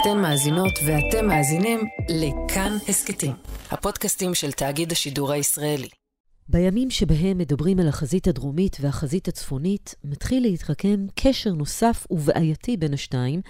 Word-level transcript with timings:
אתן 0.00 0.18
מאזינות 0.22 0.72
ואתם 0.86 1.26
מאזינים 1.26 1.80
לכאן 2.08 2.76
הסכתים, 2.88 3.32
הפודקאסטים 3.70 4.34
של 4.34 4.52
תאגיד 4.52 4.92
השידור 4.92 5.32
הישראלי. 5.32 5.88
בימים 6.48 6.90
שבהם 6.90 7.38
מדברים 7.38 7.78
על 7.78 7.88
החזית 7.88 8.28
הדרומית 8.28 8.76
והחזית 8.80 9.28
הצפונית, 9.28 9.94
מתחיל 10.04 10.42
להתרקם 10.42 11.06
קשר 11.14 11.52
נוסף 11.52 12.06
ובעייתי 12.10 12.76
בין 12.76 12.94
השתיים, 12.94 13.40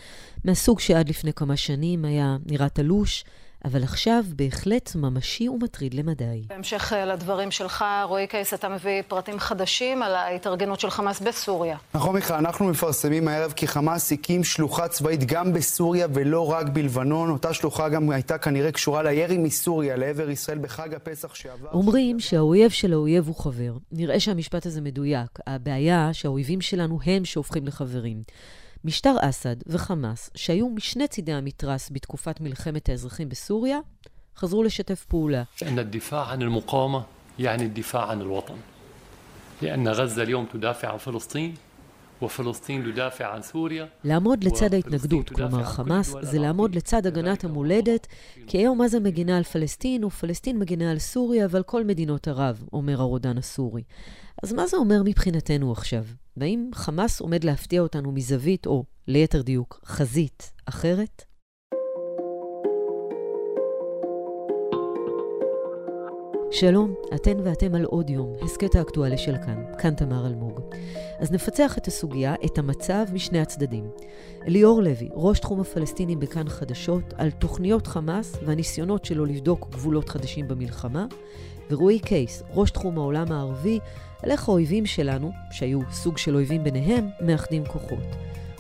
מהסוג 0.45 0.80
שעד 0.80 1.09
לפני 1.09 1.33
כמה 1.33 1.56
שנים 1.56 2.04
היה 2.04 2.37
נראה 2.47 2.69
תלוש, 2.69 3.24
אבל 3.65 3.83
עכשיו 3.83 4.25
בהחלט 4.37 4.95
ממשי 4.95 5.49
ומטריד 5.49 5.95
למדי. 5.95 6.43
בהמשך 6.47 6.93
אה, 6.93 7.07
לדברים 7.07 7.51
שלך, 7.51 7.85
רועי 8.04 8.27
קייס, 8.27 8.54
אתה 8.54 8.69
מביא 8.69 9.03
פרטים 9.09 9.39
חדשים 9.39 10.03
על 10.03 10.15
ההתארגנות 10.15 10.81
של 10.81 10.90
חמאס 10.90 11.21
בסוריה. 11.21 11.77
נכון, 11.95 12.15
מיכל, 12.15 12.35
אנחנו 12.35 12.67
מפרסמים 12.69 13.29
הערב 13.29 13.53
כי 13.53 13.67
חמאס 13.67 14.13
הקים 14.13 14.45
שלוחה 14.45 14.89
צבאית 14.89 15.25
גם 15.25 15.53
בסוריה 15.53 16.07
ולא 16.15 16.51
רק 16.51 16.69
בלבנון. 16.69 17.30
אותה 17.30 17.55
שלוחה 17.55 17.89
גם 17.89 18.11
הייתה 18.11 18.39
כנראה 18.39 18.73
קשורה 18.73 19.03
לירי 19.03 19.39
מסוריה 19.39 19.97
לעבר 19.97 20.30
ישראל 20.30 20.59
בחג 20.59 20.95
הפסח 20.95 21.35
שעבר. 21.35 21.69
אומרים 21.73 22.21
שהאויב 22.21 22.71
של 22.71 22.93
האויב 22.93 23.27
הוא 23.27 23.37
חבר. 23.37 23.73
נראה 23.93 24.21
שהמשפט 24.21 24.66
הזה 24.66 24.80
מדויק. 24.80 25.38
הבעיה 25.47 26.11
שהאויבים 26.13 26.61
שלנו 26.61 26.99
הם 27.07 27.25
שהופכים 27.25 27.66
לחברים. 27.66 28.23
משטר 28.87 29.17
אסד 29.21 29.57
וחמאס, 29.67 30.31
שהיו 30.35 30.69
משני 30.69 31.09
צידי 31.09 31.33
המתרס 31.33 31.91
בתקופת 31.93 32.41
מלחמת 32.41 32.89
האזרחים 32.89 33.29
בסוריה, 33.29 33.79
חזרו 34.37 34.63
לשתף 34.63 35.05
פעולה. 35.09 35.43
לעמוד 44.05 44.45
לצד 44.45 44.74
ההתנגדות, 44.74 45.30
כלומר 45.30 45.65
חמאס, 45.65 46.15
זה 46.20 46.38
לעמוד 46.38 46.74
לצד 46.74 47.07
הגנת 47.07 47.45
המולדת, 47.45 48.07
כי 48.47 48.59
היום 48.59 48.83
עזה 48.83 49.01
מגינה 49.01 49.37
על 49.37 49.43
פלסטין, 49.43 50.04
ופלסטין 50.04 50.59
מגינה 50.59 50.91
על 50.91 50.99
סוריה 50.99 51.46
ועל 51.51 51.63
כל 51.63 51.85
מדינות 51.85 52.29
ערב, 52.29 52.65
אומר 52.73 53.01
הרודן 53.01 53.38
הסורי. 53.38 53.82
אז 54.43 54.52
מה 54.52 54.66
זה 54.66 54.76
אומר 54.76 55.02
מבחינתנו 55.04 55.73
עכשיו? 55.73 56.04
והאם 56.37 56.71
חמאס 56.74 57.21
עומד 57.21 57.45
להפתיע 57.45 57.80
אותנו 57.80 58.13
מזווית, 58.13 58.66
או 58.66 58.85
ליתר 59.09 59.43
דיוק, 59.43 59.80
חזית 59.87 60.52
אחרת? 60.66 61.24
שלום, 66.50 66.94
אתן 67.14 67.36
ואתם 67.44 67.75
על 67.75 67.84
עוד 67.84 68.11
יום, 68.11 68.33
הסכת 68.42 68.75
האקטואלי 68.75 69.19
של 69.19 69.36
כאן, 69.36 69.64
כאן 69.78 69.94
תמר 69.94 70.27
אלמוג. 70.27 70.61
אז 71.19 71.33
נפצח 71.33 71.78
את 71.78 71.86
הסוגיה, 71.86 72.34
את 72.44 72.58
המצב 72.58 73.05
משני 73.12 73.41
הצדדים. 73.41 73.91
ליאור 74.47 74.83
לוי, 74.83 75.08
ראש 75.14 75.41
תחום 75.41 75.61
הפלסטינים 75.61 76.20
בכאן 76.20 76.48
חדשות, 76.48 77.14
על 77.16 77.30
תוכניות 77.30 77.86
חמאס 77.86 78.36
והניסיונות 78.47 79.05
שלו 79.05 79.25
לבדוק 79.25 79.69
גבולות 79.70 80.08
חדשים 80.08 80.48
במלחמה, 80.48 81.06
ורועי 81.70 81.98
קייס, 81.98 82.42
ראש 82.50 82.70
תחום 82.70 82.98
העולם 82.98 83.33
הערבי, 83.33 83.78
על 84.22 84.31
איך 84.31 84.48
האויבים 84.48 84.86
שלנו, 84.86 85.31
שהיו 85.50 85.81
סוג 85.91 86.19
של 86.19 86.34
אויבים 86.34 86.64
ביניהם, 86.64 87.08
מאחדים 87.20 87.66
כוחות. 87.66 88.16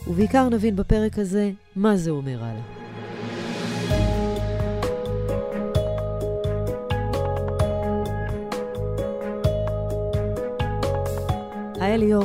ובעיקר 0.06 0.48
נבין 0.48 0.76
בפרק 0.76 1.18
הזה 1.18 1.50
מה 1.76 1.96
זה 1.96 2.10
אומר 2.10 2.44
הלאה. 2.44 2.85
היי 11.80 11.94
אליאור. 11.94 12.24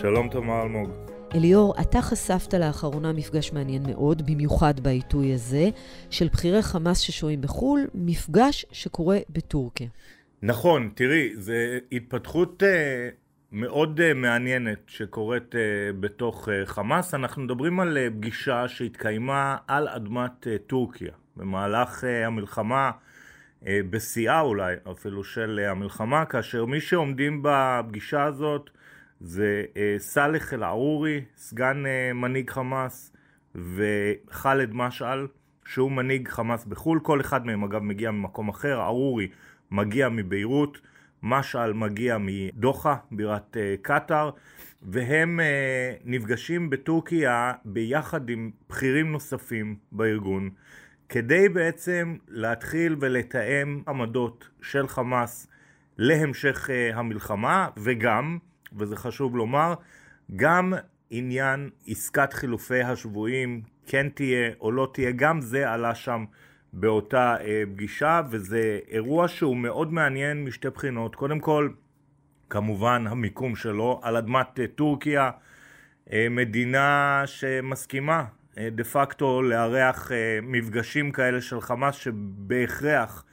שלום 0.00 0.28
תמר 0.28 0.62
אלמוג. 0.62 0.90
אליאור, 1.34 1.74
אתה 1.80 2.02
חשפת 2.02 2.54
לאחרונה 2.54 3.12
מפגש 3.12 3.52
מעניין 3.52 3.82
מאוד, 3.86 4.22
במיוחד 4.26 4.80
בעיתוי 4.80 5.34
הזה, 5.34 5.68
של 6.10 6.28
בכירי 6.28 6.62
חמאס 6.62 6.98
ששוהים 6.98 7.40
בחו"ל, 7.40 7.86
מפגש 7.94 8.66
שקורה 8.72 9.18
בטורקיה. 9.30 9.88
נכון, 10.42 10.90
תראי, 10.94 11.36
זו 11.36 11.52
התפתחות 11.92 12.62
uh, 12.62 12.66
מאוד 13.52 14.00
uh, 14.00 14.14
מעניינת 14.14 14.78
שקורית 14.86 15.54
uh, 15.54 15.58
בתוך 16.00 16.48
uh, 16.48 16.66
חמאס. 16.66 17.14
אנחנו 17.14 17.42
מדברים 17.42 17.80
על 17.80 17.96
uh, 17.96 18.14
פגישה 18.16 18.68
שהתקיימה 18.68 19.56
על 19.66 19.88
אדמת 19.88 20.46
uh, 20.46 20.58
טורקיה 20.66 21.12
במהלך 21.36 22.04
uh, 22.04 22.26
המלחמה, 22.26 22.90
בשיאה 23.62 24.40
אולי 24.40 24.74
אפילו 24.92 25.24
של 25.24 25.60
uh, 25.64 25.70
המלחמה, 25.70 26.24
כאשר 26.24 26.64
מי 26.64 26.80
שעומדים 26.80 27.40
בפגישה 27.42 28.24
הזאת 28.24 28.70
זה 29.20 29.64
uh, 29.74 29.76
סאלח 29.98 30.54
אל-ערורי, 30.54 31.24
סגן 31.36 31.82
מנהיג 32.14 32.50
חמאס, 32.50 33.12
וח'אלד 33.54 34.74
משעל, 34.74 35.26
שהוא 35.64 35.92
מנהיג 35.92 36.28
חמאס 36.28 36.64
בחו"ל. 36.64 37.00
כל 37.02 37.20
אחד 37.20 37.46
מהם 37.46 37.64
אגב 37.64 37.82
מגיע 37.82 38.10
ממקום 38.10 38.48
אחר, 38.48 38.80
ערורי 38.80 39.28
מגיע 39.70 40.08
מביירות, 40.08 40.78
משעל 41.22 41.72
מגיע 41.72 42.16
מדוחה, 42.20 42.96
בירת 43.10 43.56
קטאר, 43.82 44.30
והם 44.82 45.40
נפגשים 46.04 46.70
בטורקיה 46.70 47.52
ביחד 47.64 48.28
עם 48.30 48.50
בכירים 48.70 49.12
נוספים 49.12 49.76
בארגון, 49.92 50.50
כדי 51.08 51.48
בעצם 51.48 52.16
להתחיל 52.28 52.96
ולתאם 53.00 53.82
עמדות 53.88 54.48
של 54.62 54.88
חמאס 54.88 55.46
להמשך 55.98 56.70
uh, 56.70 56.96
המלחמה, 56.96 57.68
וגם, 57.76 58.38
וזה 58.76 58.96
חשוב 58.96 59.36
לומר, 59.36 59.74
גם 60.36 60.72
עניין 61.10 61.70
עסקת 61.86 62.32
חילופי 62.32 62.82
השבויים, 62.82 63.62
כן 63.86 64.08
תהיה 64.08 64.50
או 64.60 64.72
לא 64.72 64.90
תהיה, 64.94 65.10
גם 65.10 65.40
זה 65.40 65.70
עלה 65.70 65.94
שם 65.94 66.24
באותה 66.72 67.36
אה, 67.40 67.62
פגישה, 67.74 68.22
וזה 68.30 68.78
אירוע 68.88 69.28
שהוא 69.28 69.56
מאוד 69.56 69.92
מעניין 69.92 70.44
משתי 70.44 70.70
בחינות. 70.70 71.14
קודם 71.14 71.40
כל, 71.40 71.68
כמובן 72.50 73.04
המיקום 73.06 73.56
שלו 73.56 74.00
על 74.02 74.16
אדמת 74.16 74.60
אה, 74.60 74.66
טורקיה, 74.66 75.30
אה, 76.12 76.26
מדינה 76.30 77.22
שמסכימה 77.26 78.18
אה, 78.18 78.26
דה 78.56 78.84
פקטו 78.84 79.42
לארח 79.42 80.12
אה, 80.12 80.38
מפגשים 80.42 81.12
כאלה 81.12 81.40
של 81.40 81.60
חמאס 81.60 81.94
שבהכרח 81.94 83.24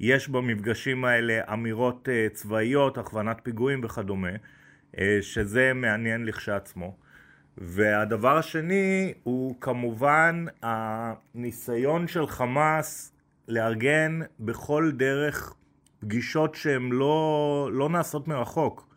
יש 0.00 0.28
במפגשים 0.28 1.04
האלה 1.04 1.40
אמירות 1.52 2.08
אה, 2.08 2.26
צבאיות, 2.32 2.98
הכוונת 2.98 3.40
פיגועים 3.42 3.80
וכדומה, 3.84 4.28
אה, 4.98 5.18
שזה 5.20 5.72
מעניין 5.74 6.24
לכשעצמו. 6.24 6.96
והדבר 7.58 8.38
השני 8.38 9.12
הוא 9.22 9.54
כמובן 9.60 10.44
הניסיון 10.62 12.06
של 12.08 12.26
חמאס 12.26 13.12
לארגן 13.48 14.20
בכל 14.40 14.90
דרך 14.96 15.54
פגישות 16.00 16.54
שהן 16.54 16.88
לא, 16.92 17.68
לא 17.72 17.88
נעשות 17.88 18.28
מרחוק. 18.28 18.89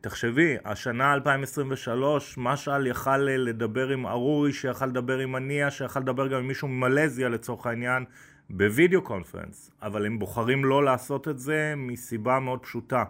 תחשבי, 0.00 0.56
השנה 0.64 1.14
2023, 1.14 2.38
משעל 2.38 2.86
יכל 2.86 3.16
לדבר 3.18 3.88
עם 3.88 4.06
ארורי, 4.06 4.52
שיכל 4.52 4.86
לדבר 4.86 5.18
עם 5.18 5.34
הנייה, 5.34 5.70
שיכל 5.70 6.00
לדבר 6.00 6.28
גם 6.28 6.38
עם 6.38 6.48
מישהו 6.48 6.68
ממלזיה 6.68 7.28
לצורך 7.28 7.66
העניין, 7.66 8.04
בווידאו 8.50 9.02
קונפרנס, 9.02 9.70
אבל 9.82 10.06
הם 10.06 10.18
בוחרים 10.18 10.64
לא 10.64 10.84
לעשות 10.84 11.28
את 11.28 11.38
זה 11.38 11.74
מסיבה 11.76 12.38
מאוד 12.38 12.62
פשוטה. 12.62 13.04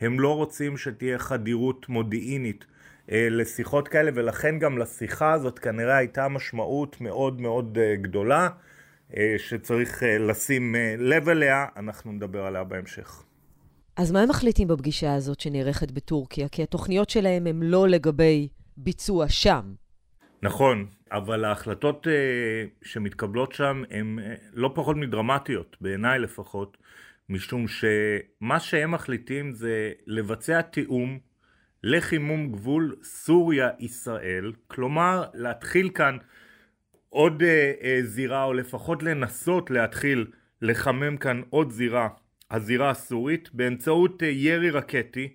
הם 0.00 0.20
לא 0.20 0.36
רוצים 0.36 0.76
שתהיה 0.76 1.18
חדירות 1.18 1.88
מודיעינית 1.88 2.66
אה, 3.12 3.28
לשיחות 3.30 3.88
כאלה, 3.88 4.10
ולכן 4.14 4.58
גם 4.58 4.78
לשיחה 4.78 5.32
הזאת 5.32 5.58
כנראה 5.58 5.96
הייתה 5.96 6.28
משמעות 6.28 7.00
מאוד 7.00 7.40
מאוד 7.40 7.78
אה, 7.80 7.96
גדולה, 7.96 8.48
אה, 9.16 9.34
שצריך 9.38 10.02
לשים 10.20 10.74
לב 10.98 11.28
אליה, 11.28 11.66
אנחנו 11.76 12.12
נדבר 12.12 12.46
עליה 12.46 12.64
בהמשך. 12.64 13.24
אז 13.96 14.12
מה 14.12 14.20
הם 14.20 14.28
מחליטים 14.28 14.68
בפגישה 14.68 15.14
הזאת 15.14 15.40
שנערכת 15.40 15.90
בטורקיה? 15.90 16.48
כי 16.48 16.62
התוכניות 16.62 17.10
שלהם 17.10 17.46
הן 17.46 17.62
לא 17.62 17.88
לגבי 17.88 18.48
ביצוע 18.76 19.28
שם. 19.28 19.74
נכון, 20.42 20.86
אבל 21.12 21.44
ההחלטות 21.44 22.06
שמתקבלות 22.82 23.52
שם 23.52 23.82
הן 23.90 24.18
לא 24.52 24.70
פחות 24.74 24.96
מדרמטיות, 24.96 25.76
בעיניי 25.80 26.18
לפחות, 26.18 26.76
משום 27.28 27.68
שמה 27.68 28.60
שהם 28.60 28.90
מחליטים 28.90 29.52
זה 29.52 29.92
לבצע 30.06 30.62
תיאום 30.62 31.18
לחימום 31.82 32.52
גבול 32.52 32.96
סוריה-ישראל, 33.02 34.52
כלומר 34.66 35.24
להתחיל 35.34 35.90
כאן 35.94 36.16
עוד 37.08 37.42
אה, 37.42 37.72
אה, 37.82 37.98
זירה, 38.02 38.44
או 38.44 38.52
לפחות 38.52 39.02
לנסות 39.02 39.70
להתחיל 39.70 40.26
לחמם 40.62 41.16
כאן 41.16 41.42
עוד 41.50 41.70
זירה, 41.70 42.08
הזירה 42.50 42.90
הסורית, 42.90 43.50
באמצעות 43.52 44.22
אה, 44.22 44.28
ירי 44.28 44.70
רקטי, 44.70 45.34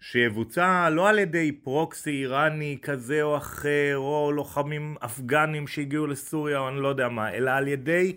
שיבוצע 0.00 0.90
לא 0.90 1.08
על 1.08 1.18
ידי 1.18 1.52
פרוקסי 1.52 2.10
איראני 2.10 2.78
כזה 2.82 3.22
או 3.22 3.36
אחר, 3.36 3.94
או 3.96 4.32
לוחמים 4.32 4.96
אפגנים 5.04 5.66
שהגיעו 5.66 6.06
לסוריה, 6.06 6.58
או 6.58 6.68
אני 6.68 6.80
לא 6.80 6.88
יודע 6.88 7.08
מה, 7.08 7.32
אלא 7.32 7.50
על 7.50 7.68
ידי 7.68 8.16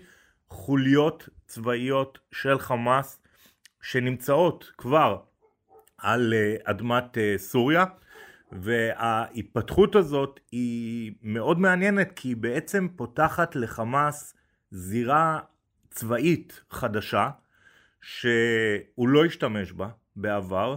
חוליות 0.49 1.29
צבאיות 1.47 2.19
של 2.31 2.59
חמאס, 2.59 3.19
שנמצאות 3.81 4.71
כבר 4.77 5.17
על 5.97 6.33
אה, 6.33 6.55
אדמת 6.63 7.17
אה, 7.17 7.33
סוריה. 7.37 7.85
וההתפתחות 8.51 9.95
הזאת 9.95 10.39
היא 10.51 11.13
מאוד 11.21 11.59
מעניינת 11.59 12.11
כי 12.15 12.27
היא 12.27 12.37
בעצם 12.37 12.87
פותחת 12.95 13.55
לחמאס 13.55 14.35
זירה 14.71 15.39
צבאית 15.91 16.61
חדשה 16.69 17.29
שהוא 18.01 19.07
לא 19.07 19.25
השתמש 19.25 19.71
בה 19.71 19.87
בעבר, 20.15 20.75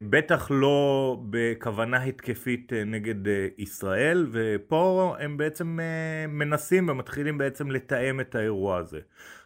בטח 0.00 0.50
לא 0.50 1.16
בכוונה 1.30 2.02
התקפית 2.02 2.72
אה, 2.72 2.84
נגד 2.84 3.28
אה, 3.28 3.48
ישראל, 3.58 4.26
ופה 4.32 5.16
הם 5.18 5.36
בעצם 5.36 5.80
אה, 5.80 6.26
מנסים 6.28 6.88
ומתחילים 6.88 7.38
בעצם 7.38 7.70
לתאם 7.70 8.20
את 8.20 8.34
האירוע 8.34 8.78
הזה. 8.78 9.00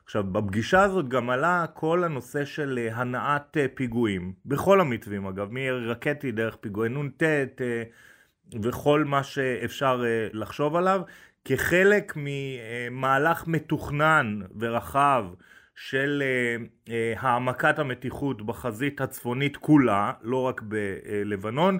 עכשיו, 0.04 0.24
בפגישה 0.24 0.82
הזאת 0.82 1.08
גם 1.08 1.30
עלה 1.30 1.64
כל 1.74 2.04
הנושא 2.04 2.44
של 2.44 2.88
הנעת 2.92 3.56
פיגועים, 3.74 4.32
בכל 4.46 4.80
המתווים 4.80 5.26
אגב, 5.26 5.48
מרקטי 5.50 6.32
דרך 6.32 6.56
פיגועי 6.56 6.88
נ"ט 6.88 7.22
וכל 8.62 9.04
מה 9.04 9.22
שאפשר 9.22 10.04
לחשוב 10.32 10.76
עליו, 10.76 11.00
כחלק 11.44 12.12
ממהלך 12.16 13.46
מתוכנן 13.46 14.40
ורחב 14.60 15.24
של 15.80 16.22
uh, 16.22 16.88
uh, 16.88 16.90
העמקת 17.18 17.78
המתיחות 17.78 18.46
בחזית 18.46 19.00
הצפונית 19.00 19.56
כולה, 19.56 20.12
לא 20.22 20.42
רק 20.42 20.62
בלבנון, 20.62 21.78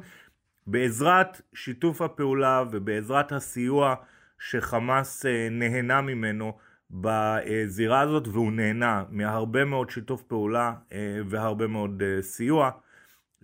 בעזרת 0.66 1.40
שיתוף 1.54 2.02
הפעולה 2.02 2.64
ובעזרת 2.70 3.32
הסיוע 3.32 3.94
שחמאס 4.38 5.26
uh, 5.26 5.28
נהנה 5.50 6.00
ממנו 6.00 6.52
בזירה 6.90 8.00
הזאת, 8.00 8.28
והוא 8.28 8.52
נהנה 8.52 9.04
מהרבה 9.10 9.64
מאוד 9.64 9.90
שיתוף 9.90 10.22
פעולה 10.22 10.72
uh, 10.88 10.92
והרבה 11.28 11.66
מאוד 11.66 12.02
uh, 12.02 12.22
סיוע. 12.22 12.70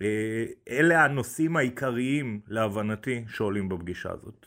Uh, 0.01 0.03
אלה 0.69 1.05
הנושאים 1.05 1.57
העיקריים, 1.57 2.41
להבנתי, 2.47 3.25
שעולים 3.27 3.69
בפגישה 3.69 4.09
הזאת. 4.11 4.45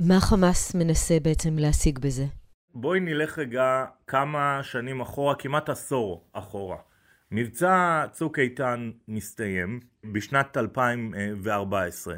מה 0.00 0.20
חמאס 0.20 0.74
מנסה 0.74 1.18
בעצם 1.22 1.58
להשיג 1.58 1.98
בזה? 1.98 2.24
בואי 2.74 3.00
נלך 3.00 3.38
רגע 3.38 3.84
כמה 4.06 4.60
שנים 4.62 5.00
אחורה, 5.00 5.34
כמעט 5.34 5.68
עשור 5.68 6.24
אחורה. 6.32 6.76
מבצע 7.30 8.04
צוק 8.12 8.38
איתן 8.38 8.90
מסתיים 9.08 9.80
בשנת 10.12 10.56
2014, 10.56 12.14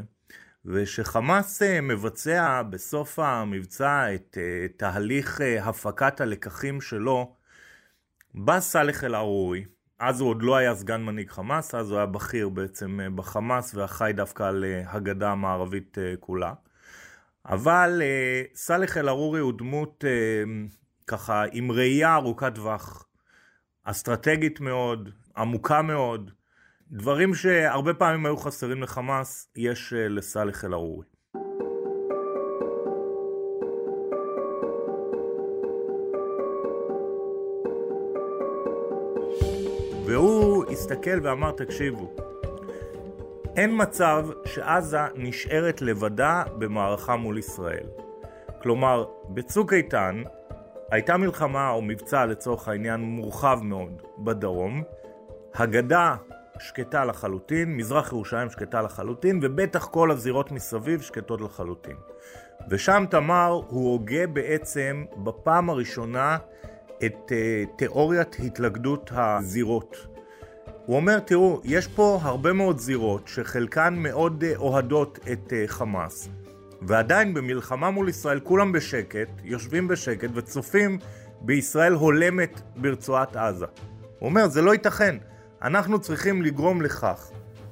ושחמאס 0.64 1.62
אה, 1.62 1.80
מבצע 1.80 2.62
בסוף 2.70 3.18
המבצע 3.18 4.14
את 4.14 4.38
אה, 4.40 4.66
תהליך 4.76 5.40
אה, 5.40 5.64
הפקת 5.64 6.20
הלקחים 6.20 6.80
שלו, 6.80 7.34
בא 8.34 8.60
סאלח 8.60 9.04
אל-ערורי, 9.04 9.64
אז 9.98 10.20
הוא 10.20 10.28
עוד 10.28 10.42
לא 10.42 10.56
היה 10.56 10.74
סגן 10.74 11.02
מנהיג 11.02 11.30
חמאס, 11.30 11.74
אז 11.74 11.90
הוא 11.90 11.98
היה 11.98 12.06
בכיר 12.06 12.48
בעצם 12.48 13.00
בחמאס 13.14 13.74
והחי 13.74 14.12
דווקא 14.16 14.42
על 14.42 14.64
הגדה 14.86 15.30
המערבית 15.30 15.98
כולה. 16.20 16.52
אבל 17.46 18.02
אה, 18.02 18.42
סאלח 18.54 18.96
אל-ערורי 18.96 19.40
הוא 19.40 19.52
דמות 19.58 20.04
אה, 20.04 20.10
ככה 21.06 21.44
עם 21.52 21.72
ראייה 21.72 22.14
ארוכת 22.14 22.54
טווח, 22.54 23.06
אסטרטגית 23.84 24.60
מאוד, 24.60 25.10
עמוקה 25.36 25.82
מאוד, 25.82 26.30
דברים 26.90 27.34
שהרבה 27.34 27.94
פעמים 27.94 28.26
היו 28.26 28.36
חסרים 28.36 28.82
לחמאס, 28.82 29.48
יש 29.56 29.92
אה, 29.92 30.08
לסאלח 30.08 30.64
אל-ערורי. 30.64 31.06
והוא 40.06 40.64
הסתכל 40.72 41.20
ואמר, 41.22 41.52
תקשיבו, 41.52 42.16
אין 43.56 43.82
מצב 43.82 44.26
שעזה 44.44 44.98
נשארת 45.14 45.82
לבדה 45.82 46.42
במערכה 46.58 47.16
מול 47.16 47.38
ישראל. 47.38 47.86
כלומר, 48.62 49.04
בצוק 49.28 49.72
איתן 49.72 50.22
הייתה 50.90 51.16
מלחמה 51.16 51.70
או 51.70 51.82
מבצע 51.82 52.26
לצורך 52.26 52.68
העניין 52.68 53.00
מורחב 53.00 53.58
מאוד 53.62 54.02
בדרום, 54.18 54.82
הגדה 55.54 56.16
שקטה 56.58 57.04
לחלוטין, 57.04 57.76
מזרח 57.76 58.12
ירושלים 58.12 58.50
שקטה 58.50 58.82
לחלוטין, 58.82 59.40
ובטח 59.42 59.86
כל 59.86 60.10
הזירות 60.10 60.52
מסביב 60.52 61.00
שקטות 61.00 61.40
לחלוטין. 61.40 61.96
ושם 62.70 63.04
תמר 63.10 63.60
הוא 63.68 63.92
הוגה 63.92 64.26
בעצם 64.26 65.04
בפעם 65.16 65.70
הראשונה 65.70 66.38
את 67.04 67.32
uh, 67.32 67.76
תיאוריית 67.76 68.36
התלכדות 68.38 69.10
הזירות. 69.14 70.06
הוא 70.86 70.96
אומר, 70.96 71.18
תראו, 71.18 71.60
יש 71.64 71.86
פה 71.88 72.18
הרבה 72.22 72.52
מאוד 72.52 72.78
זירות 72.78 73.28
שחלקן 73.28 73.94
מאוד 73.98 74.44
אה, 74.44 74.56
אוהדות 74.56 75.18
את 75.32 75.52
אה, 75.52 75.64
חמאס, 75.66 76.28
ועדיין 76.82 77.34
במלחמה 77.34 77.90
מול 77.90 78.08
ישראל 78.08 78.40
כולם 78.40 78.72
בשקט, 78.72 79.28
יושבים 79.44 79.88
בשקט 79.88 80.30
וצופים 80.34 80.98
בישראל 81.40 81.92
הולמת 81.92 82.60
ברצועת 82.76 83.36
עזה. 83.36 83.66
הוא 84.18 84.28
אומר, 84.28 84.48
זה 84.48 84.62
לא 84.62 84.72
ייתכן. 84.72 85.16
אנחנו 85.62 86.00
צריכים 86.00 86.42
לגרום 86.42 86.82
לכך 86.82 87.30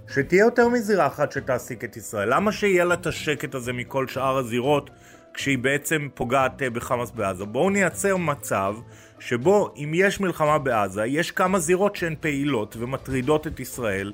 שתהיה 0.08 0.44
יותר 0.44 0.68
מזירה 0.68 1.06
אחת 1.06 1.32
שתעסיק 1.32 1.84
את 1.84 1.96
ישראל. 1.96 2.34
למה 2.34 2.52
שיהיה 2.52 2.84
לה 2.84 2.94
את 2.94 3.06
השקט 3.06 3.54
הזה 3.54 3.72
מכל 3.72 4.08
שאר 4.08 4.36
הזירות 4.36 4.90
כשהיא 5.34 5.58
בעצם 5.58 6.08
פוגעת 6.14 6.62
אה, 6.62 6.70
בחמאס 6.70 7.10
בעזה? 7.10 7.44
בואו 7.44 7.70
נייצר 7.70 8.16
מצב 8.16 8.74
שבו 9.20 9.74
אם 9.76 9.92
יש 9.94 10.20
מלחמה 10.20 10.58
בעזה, 10.58 11.06
יש 11.06 11.30
כמה 11.30 11.58
זירות 11.58 11.96
שהן 11.96 12.14
פעילות 12.20 12.76
ומטרידות 12.76 13.46
את 13.46 13.60
ישראל 13.60 14.12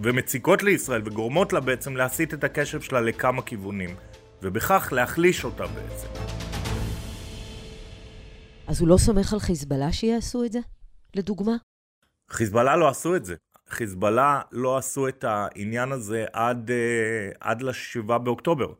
ומציקות 0.00 0.62
לישראל 0.62 1.02
וגורמות 1.04 1.52
לה 1.52 1.60
בעצם 1.60 1.96
להסיט 1.96 2.34
את 2.34 2.44
הקשב 2.44 2.80
שלה 2.80 3.00
לכמה 3.00 3.42
כיוונים 3.42 3.96
ובכך 4.42 4.88
להחליש 4.92 5.44
אותה 5.44 5.66
בעצם. 5.66 6.08
אז 8.66 8.80
הוא 8.80 8.88
לא 8.88 8.96
סומך 8.96 9.32
על 9.32 9.38
חיזבאללה 9.38 9.92
שיעשו 9.92 10.44
את 10.44 10.52
זה? 10.52 10.58
לדוגמה? 11.16 11.56
חיזבאללה 12.30 12.76
לא 12.76 12.88
עשו 12.88 13.16
את 13.16 13.24
זה. 13.24 13.34
חיזבאללה 13.68 14.40
לא 14.52 14.78
עשו 14.78 15.08
את 15.08 15.24
העניין 15.24 15.92
הזה 15.92 16.24
עד, 16.32 16.70
uh, 16.70 17.36
עד 17.40 17.62
ל-7 17.62 18.18
באוקטובר. 18.18 18.72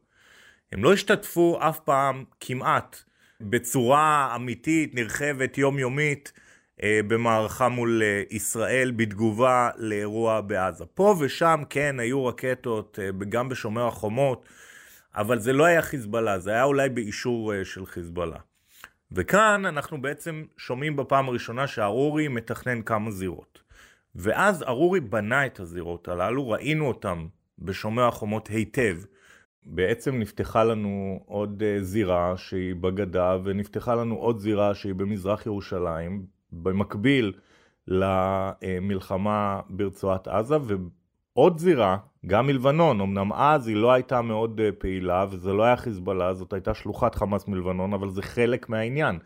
הם 0.72 0.84
לא 0.84 0.92
השתתפו 0.92 1.58
אף 1.60 1.80
פעם 1.80 2.24
כמעט 2.40 3.02
בצורה 3.40 4.32
אמיתית, 4.36 4.94
נרחבת, 4.94 5.58
יומיומית, 5.58 6.32
אה, 6.82 7.00
במערכה 7.06 7.68
מול 7.68 8.02
אה, 8.02 8.22
ישראל 8.30 8.90
בתגובה 8.96 9.70
לאירוע 9.76 10.40
בעזה. 10.40 10.84
פה 10.86 11.14
ושם 11.20 11.62
כן 11.70 12.00
היו 12.00 12.26
רקטות, 12.26 12.98
אה, 13.02 13.26
גם 13.28 13.48
בשומר 13.48 13.86
החומות, 13.86 14.48
אבל 15.14 15.38
זה 15.38 15.52
לא 15.52 15.64
היה 15.64 15.82
חיזבאללה, 15.82 16.38
זה 16.38 16.50
היה 16.50 16.64
אולי 16.64 16.88
באישור 16.88 17.64
של 17.64 17.86
חיזבאללה. 17.86 18.38
וכאן 19.12 19.66
אנחנו 19.66 20.02
בעצם 20.02 20.44
שומעים 20.56 20.96
בפעם 20.96 21.28
הראשונה 21.28 21.66
שארורי 21.66 22.28
מתכנן 22.28 22.82
כמה 22.82 23.10
זירות. 23.10 23.62
ואז 24.14 24.62
ארורי 24.62 25.00
בנה 25.00 25.46
את 25.46 25.60
הזירות 25.60 26.08
הללו, 26.08 26.50
ראינו 26.50 26.86
אותם 26.86 27.26
בשומר 27.58 28.08
החומות 28.08 28.48
היטב. 28.48 28.98
בעצם 29.64 30.18
נפתחה 30.18 30.64
לנו 30.64 31.20
עוד 31.26 31.62
אה, 31.66 31.82
זירה 31.82 32.36
שהיא 32.36 32.74
בגדה 32.74 33.38
ונפתחה 33.44 33.94
לנו 33.94 34.14
עוד 34.14 34.38
זירה 34.38 34.74
שהיא 34.74 34.94
במזרח 34.94 35.46
ירושלים 35.46 36.26
במקביל 36.52 37.32
למלחמה 37.88 39.60
ברצועת 39.70 40.28
עזה 40.28 40.56
ועוד 41.36 41.58
זירה 41.58 41.96
גם 42.26 42.46
מלבנון 42.46 43.00
אמנם 43.00 43.32
אז 43.32 43.68
היא 43.68 43.76
לא 43.76 43.92
הייתה 43.92 44.22
מאוד 44.22 44.60
אה, 44.60 44.72
פעילה 44.78 45.26
וזה 45.30 45.52
לא 45.52 45.62
היה 45.62 45.76
חיזבאללה 45.76 46.34
זאת 46.34 46.52
הייתה 46.52 46.74
שלוחת 46.74 47.14
חמאס 47.14 47.48
מלבנון 47.48 47.92
אבל 47.92 48.10
זה 48.10 48.22
חלק 48.22 48.68
מהעניין. 48.68 49.18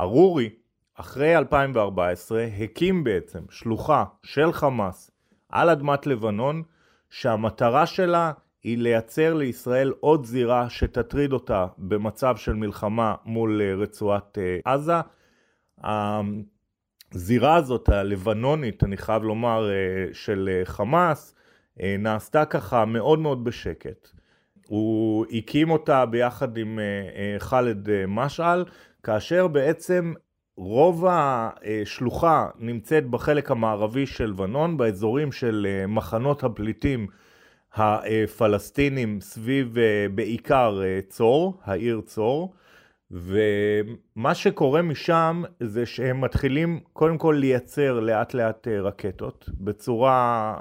ארורי 0.00 0.50
אחרי 0.94 1.36
2014 1.36 2.46
הקים 2.58 3.04
בעצם 3.04 3.40
שלוחה 3.50 4.04
של 4.22 4.52
חמאס 4.52 5.10
על 5.48 5.68
אדמת 5.68 6.06
לבנון 6.06 6.62
שהמטרה 7.10 7.86
שלה 7.86 8.32
היא 8.62 8.78
לייצר 8.78 9.34
לישראל 9.34 9.92
עוד 10.00 10.24
זירה 10.24 10.70
שתטריד 10.70 11.32
אותה 11.32 11.66
במצב 11.78 12.36
של 12.36 12.54
מלחמה 12.54 13.14
מול 13.24 13.62
אה, 13.62 13.74
רצועת 13.74 14.38
אה, 14.38 14.72
עזה. 14.72 15.00
הזירה 17.12 17.54
הזאת, 17.56 17.88
הלבנונית, 17.88 18.84
אני 18.84 18.96
חייב 18.96 19.22
לומר, 19.22 19.70
אה, 19.70 20.06
של 20.12 20.60
חמאס, 20.64 21.34
נעשתה 21.98 22.44
ככה 22.44 22.84
מאוד 22.84 23.18
מאוד 23.18 23.44
בשקט. 23.44 24.08
הוא 24.66 25.26
הקים 25.32 25.70
אותה 25.70 26.06
ביחד 26.06 26.56
עם 26.56 26.78
ח'אלד 27.38 27.88
משעל, 28.08 28.64
כאשר 29.02 29.48
בעצם 29.48 30.12
רוב 30.56 31.06
השלוחה 31.08 32.48
נמצאת 32.58 33.06
בחלק 33.06 33.50
המערבי 33.50 34.06
של 34.06 34.26
לבנון, 34.26 34.76
באזורים 34.76 35.32
של 35.32 35.84
מחנות 35.88 36.44
הפליטים 36.44 37.06
הפלסטינים 37.74 39.20
סביב 39.20 39.78
אה, 39.78 40.06
בעיקר 40.14 40.80
אה, 40.84 41.00
צור, 41.08 41.60
העיר 41.64 42.00
צור, 42.06 42.54
ומה 43.10 44.34
שקורה 44.34 44.82
משם 44.82 45.42
זה 45.60 45.86
שהם 45.86 46.20
מתחילים 46.20 46.80
קודם 46.92 47.18
כל 47.18 47.36
לייצר 47.38 48.00
לאט 48.00 48.34
לאט 48.34 48.68
אה, 48.68 48.80
רקטות 48.80 49.50
בצורה 49.60 50.54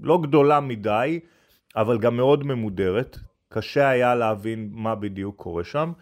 לא 0.00 0.18
גדולה 0.22 0.60
מדי, 0.60 1.20
אבל 1.76 1.98
גם 1.98 2.16
מאוד 2.16 2.46
ממודרת. 2.46 3.18
קשה 3.48 3.88
היה 3.88 4.14
להבין 4.14 4.68
מה 4.72 4.94
בדיוק 4.94 5.36
קורה 5.36 5.64
שם. 5.64 5.92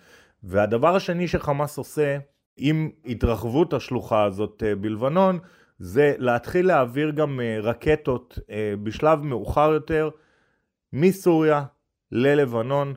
והדבר 0.42 0.96
השני 0.96 1.28
שחמאס 1.28 1.78
עושה 1.78 2.18
עם 2.56 2.90
התרחבות 3.06 3.72
השלוחה 3.72 4.24
הזאת 4.24 4.62
בלבנון, 4.80 5.38
זה 5.80 6.14
להתחיל 6.18 6.66
להעביר 6.66 7.10
גם 7.10 7.40
אה, 7.40 7.58
רקטות 7.62 8.38
אה, 8.50 8.74
בשלב 8.82 9.22
מאוחר 9.22 9.72
יותר 9.72 10.10
מסוריה 10.92 11.64
ללבנון. 12.12 12.94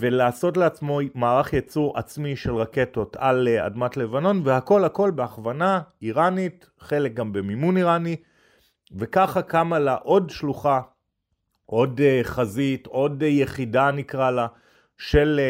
ולעשות 0.00 0.56
לעצמו 0.56 1.00
מערך 1.14 1.52
ייצור 1.52 1.98
עצמי 1.98 2.36
של 2.36 2.54
רקטות 2.54 3.16
על 3.16 3.48
אדמת 3.48 3.96
לבנון, 3.96 4.42
והכל 4.44 4.84
הכל 4.84 5.10
בהכוונה 5.10 5.80
איראנית, 6.02 6.70
חלק 6.78 7.14
גם 7.14 7.32
במימון 7.32 7.76
איראני, 7.76 8.16
וככה 8.96 9.42
קמה 9.42 9.78
לה 9.78 9.94
עוד 9.94 10.30
שלוחה, 10.30 10.80
עוד 11.66 12.00
חזית, 12.22 12.86
עוד 12.86 13.22
יחידה 13.22 13.90
נקרא 13.90 14.30
לה, 14.30 14.46
של 14.98 15.40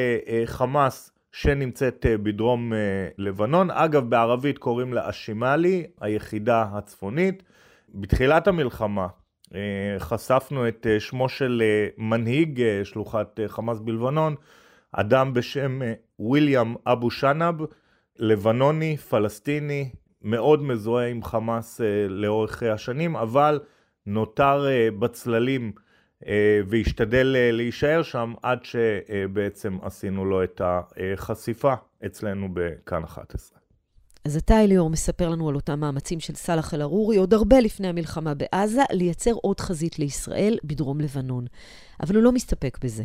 חמאס 0.46 1.17
שנמצאת 1.32 2.06
אה, 2.06 2.18
בדרום 2.18 2.72
אה, 2.72 2.78
לבנון. 3.18 3.70
אגב, 3.70 4.10
בערבית 4.10 4.58
קוראים 4.58 4.94
לה 4.94 5.10
אשימאלי, 5.10 5.86
היחידה 6.00 6.66
הצפונית. 6.72 7.42
בתחילת 7.94 8.48
המלחמה 8.48 9.06
אה, 9.54 9.60
חשפנו 9.98 10.68
את 10.68 10.86
שמו 10.98 11.28
של 11.28 11.62
מנהיג 11.98 12.62
שלוחת 12.84 13.40
חמאס 13.46 13.80
בלבנון, 13.80 14.34
אדם 14.92 15.34
בשם 15.34 15.80
וויליאם 16.18 16.74
אבו 16.86 17.10
שנאב, 17.10 17.54
לבנוני, 18.18 18.96
פלסטיני, 18.96 19.90
מאוד 20.22 20.62
מזוהה 20.62 21.08
עם 21.08 21.22
חמאס 21.22 21.80
לאורך 22.08 22.62
השנים, 22.62 23.16
אבל 23.16 23.60
נותר 24.06 24.66
בצללים 24.98 25.72
והשתדל 26.68 27.36
אה, 27.36 27.50
להישאר 27.52 28.02
שם 28.02 28.34
עד 28.42 28.58
שבעצם 28.64 29.78
עשינו 29.82 30.24
לו 30.24 30.44
את 30.44 30.60
החשיפה 30.64 31.74
אצלנו 32.06 32.48
בכאן 32.54 33.04
11. 33.04 33.58
אז 34.24 34.36
אתה, 34.36 34.64
אליאור, 34.64 34.90
מספר 34.90 35.28
לנו 35.28 35.48
על 35.48 35.54
אותם 35.54 35.80
מאמצים 35.80 36.20
של 36.20 36.34
סאלח 36.34 36.74
אל-ערורי, 36.74 37.16
עוד 37.16 37.34
הרבה 37.34 37.60
לפני 37.60 37.88
המלחמה 37.88 38.34
בעזה, 38.34 38.82
לייצר 38.90 39.32
עוד 39.32 39.60
חזית 39.60 39.98
לישראל 39.98 40.58
בדרום 40.64 41.00
לבנון. 41.00 41.46
אבל 42.00 42.14
הוא 42.14 42.24
לא 42.24 42.32
מסתפק 42.32 42.78
בזה. 42.84 43.04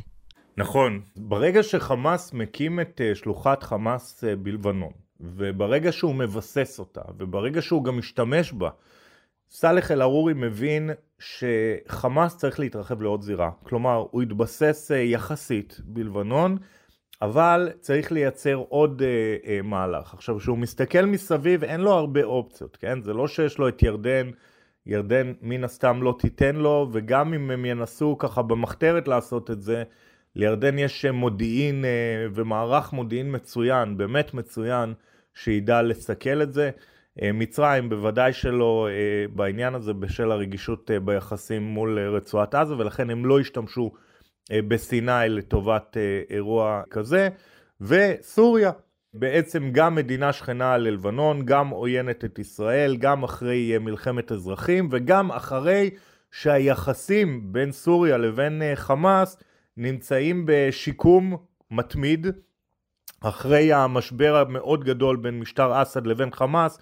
נכון. 0.58 1.02
ברגע 1.16 1.64
שחמאס 1.64 2.34
מקים 2.34 2.80
את 2.80 3.02
אה, 3.04 3.16
שלוחת 3.16 3.64
חמאס 3.64 4.24
בלבנון, 4.42 4.92
וברגע 5.20 5.92
שהוא 5.92 6.16
מבסס 6.16 6.80
אותה, 6.80 7.02
וברגע 7.18 7.62
שהוא 7.62 7.84
גם 7.84 7.98
משתמש 7.98 8.54
בה 8.54 8.70
סאלח 9.52 9.92
אל-ערורי 9.92 10.34
מבין 10.34 10.90
שחמאס 11.20 12.38
צריך 12.38 12.60
להתרחב 12.60 13.02
לעוד 13.02 13.22
זירה. 13.22 13.52
כלומר, 13.64 14.06
הוא 14.12 14.22
התבסס 14.22 14.92
אה, 14.92 14.98
יחסית 14.98 15.80
בלבנון, 15.84 16.58
אבל 17.22 17.70
צריך 17.80 18.12
לייצר 18.12 18.56
עוד 18.70 19.02
אה, 19.02 19.36
אה, 19.46 19.62
מהלך. 19.62 20.14
עכשיו, 20.14 20.40
כשהוא 20.40 20.58
מסתכל 20.58 21.06
מסביב, 21.06 21.64
אין 21.64 21.82
לו 21.82 21.92
הרבה 21.92 22.24
אופציות, 22.24 22.78
כן? 22.78 23.02
זה 23.02 23.14
לא 23.14 23.28
שיש 23.28 23.58
לו 23.58 23.68
את 23.68 23.84
ירדן, 23.84 24.32
ירדן 24.86 25.34
מן 25.42 25.64
הסתם 25.64 26.04
לא 26.04 26.16
תיתן 26.20 26.56
לו, 26.56 26.90
וגם 26.94 27.34
אם 27.34 27.52
הם 27.52 27.66
ינסו 27.66 28.18
ככה 28.18 28.42
במחתרת 28.42 29.08
לעשות 29.08 29.52
את 29.52 29.62
זה, 29.62 29.84
לירדן 30.36 30.80
יש 30.80 31.06
מודיעין 31.06 31.86
אה, 31.86 32.26
ומערך 32.34 32.94
מודיעין 32.94 33.36
מצוין, 33.36 33.98
באמת 33.98 34.34
מצוין, 34.34 34.94
שידע 35.34 35.82
לסכל 35.82 36.42
את 36.42 36.54
זה. 36.54 36.72
אה, 37.22 37.32
מצרים 37.32 37.90
בוודאי 37.90 38.34
שלא 38.34 38.88
אה, 38.92 39.26
בעניין 39.36 39.76
הזה 39.76 39.94
בשל 39.94 40.32
הרגישות 40.32 40.92
אה, 40.92 41.00
ביחסים 41.00 41.64
מול 41.64 42.00
רצועת 42.00 42.56
עזה 42.56 42.78
ולכן 42.78 43.10
הם 43.10 43.26
לא 43.26 43.40
השתמשו 43.40 43.92
בסיני 44.52 45.30
לטובת 45.30 45.98
אירוע 46.30 46.82
כזה. 46.90 47.30
וסוריה 47.82 48.72
בעצם 49.14 49.70
גם 49.72 49.96
מדינה 49.96 50.34
שכנה 50.34 50.78
ללבנון, 50.78 51.46
גם 51.46 51.70
עוינת 51.70 52.26
את 52.26 52.40
ישראל, 52.40 52.96
גם 52.98 53.24
אחרי 53.24 53.78
מלחמת 53.78 54.32
אזרחים 54.32 54.90
וגם 54.92 55.32
אחרי 55.32 55.90
שהיחסים 56.32 57.54
בין 57.54 57.72
סוריה 57.72 58.18
לבין 58.18 58.62
חמאס 58.76 59.38
נמצאים 59.78 60.44
בשיקום 60.48 61.38
מתמיד 61.72 62.28
אחרי 63.22 63.74
המשבר 63.74 64.36
המאוד 64.36 64.84
גדול 64.84 65.16
בין 65.16 65.40
משטר 65.40 65.82
אסד 65.82 66.08
לבין 66.08 66.32
חמאס 66.32 66.80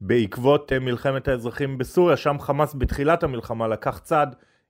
בעקבות 0.00 0.72
אה, 0.72 0.78
מלחמת 0.78 1.28
האזרחים 1.28 1.78
בסוריה, 1.78 2.16
שם 2.16 2.36
חמאס 2.40 2.74
בתחילת 2.78 3.22
המלחמה 3.22 3.68
לקח 3.68 3.98
צד 3.98 4.26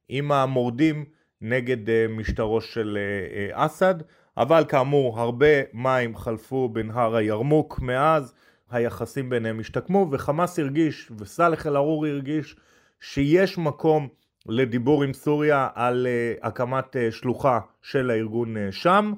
עם 0.09 0.33
המורדים 0.33 1.04
נגד 1.40 1.90
אה, 1.90 2.07
משטרו 2.09 2.61
של 2.61 2.99
אה, 3.35 3.66
אסד, 3.66 3.95
אבל 4.37 4.64
כאמור 4.69 5.21
הרבה 5.21 5.47
מים 5.73 6.16
חלפו 6.16 6.69
בנהר 6.69 7.16
הירמוק 7.16 7.81
מאז, 7.81 8.35
היחסים 8.71 9.31
ביניהם 9.31 9.61
השתקמו 9.61 10.09
וחמאס 10.11 10.59
הרגיש 10.59 11.11
וסאלח 11.19 11.66
אל-ערורי 11.66 12.11
הרגיש 12.11 12.57
שיש 13.00 13.59
מקום 13.59 14.09
לדיבור 14.47 15.02
עם 15.04 15.12
סוריה 15.12 15.69
על 15.75 16.07
הקמת 16.43 16.97
שלוחה 17.11 17.61
של 17.83 18.11
הארגון 18.11 18.57
שם. 18.71 19.12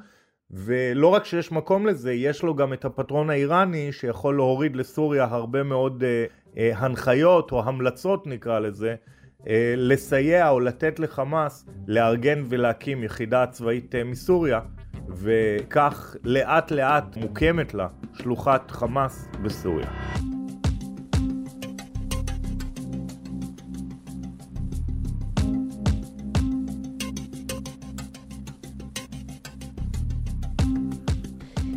ולא 0.50 1.08
רק 1.08 1.24
שיש 1.24 1.52
מקום 1.52 1.86
לזה, 1.86 2.12
יש 2.12 2.42
לו 2.42 2.54
גם 2.54 2.72
את 2.72 2.84
הפטרון 2.84 3.30
האיראני 3.30 3.92
שיכול 3.92 4.36
להוריד 4.36 4.76
לסוריה 4.76 5.24
הרבה 5.24 5.62
מאוד 5.62 6.04
אה, 6.04 6.24
אה, 6.58 6.78
הנחיות 6.78 7.52
או 7.52 7.62
המלצות 7.62 8.26
נקרא 8.26 8.58
לזה, 8.58 8.94
אה, 9.48 9.74
לסייע 9.76 10.50
או 10.50 10.60
לתת 10.60 10.98
לחמאס 10.98 11.66
לארגן 11.86 12.42
ולהקים 12.48 13.04
יחידה 13.04 13.46
צבאית 13.46 13.94
אה, 13.94 14.04
מסוריה, 14.04 14.60
וכך 15.08 16.16
לאט 16.24 16.70
לאט 16.70 17.16
מוקמת 17.16 17.74
לה 17.74 17.88
שלוחת 18.14 18.70
חמאס 18.70 19.28
בסוריה. 19.42 19.90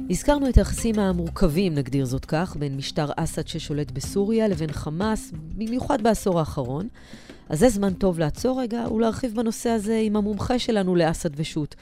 הזכרנו 0.09 0.49
את 0.49 0.57
היחסים 0.57 0.99
המורכבים, 0.99 1.75
נגדיר 1.75 2.05
זאת 2.05 2.25
כך, 2.25 2.55
בין 2.59 2.77
משטר 2.77 3.05
אסד 3.17 3.47
ששולט 3.47 3.91
בסוריה 3.91 4.47
לבין 4.47 4.71
חמאס, 4.71 5.31
במיוחד 5.55 6.01
בעשור 6.01 6.39
האחרון. 6.39 6.87
אז 7.49 7.59
זה 7.59 7.69
זמן 7.69 7.93
טוב 7.93 8.19
לעצור 8.19 8.61
רגע 8.61 8.91
ולהרחיב 8.91 9.35
בנושא 9.35 9.69
הזה 9.69 10.01
עם 10.03 10.15
המומחה 10.15 10.59
שלנו 10.59 10.95
לאסד 10.95 11.29
ושות', 11.35 11.75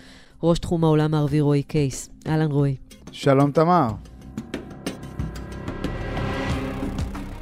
ראש 0.43 0.59
תחום 0.59 0.83
העולם 0.83 1.13
הערבי 1.13 1.41
רועי 1.41 1.63
קייס. 1.63 2.09
אהלן 2.27 2.51
רועי. 2.51 2.75
שלום 3.11 3.51
תמר. 3.51 3.87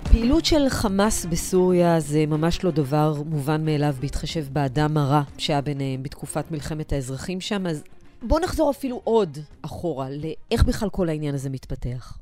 פעילות 0.04 0.46
של 0.46 0.70
חמאס 0.70 1.25
בסוריה 1.25 2.00
זה 2.00 2.25
ממש 2.25 2.63
לא 2.63 2.72
דבר 2.72 3.13
מובן 3.25 3.65
מאליו 3.65 3.96
בהתחשב 4.00 4.46
באדם 4.54 4.98
הרע 4.98 5.22
שהיה 5.38 5.62
ביניהם 5.62 6.04
בתקופת 6.04 6.51
מלחמת 6.51 6.94
האזרחים 6.94 7.42
שם, 7.42 7.68
אז 7.68 7.84
בוא 8.22 8.40
נחזור 8.40 8.72
אפילו 8.72 9.02
עוד 9.04 9.38
אחורה, 9.62 10.08
לאיך 10.10 10.64
בכלל 10.64 10.90
כל 10.90 11.10
העניין 11.10 11.36
הזה 11.36 11.50
מתפתח. 11.50 12.18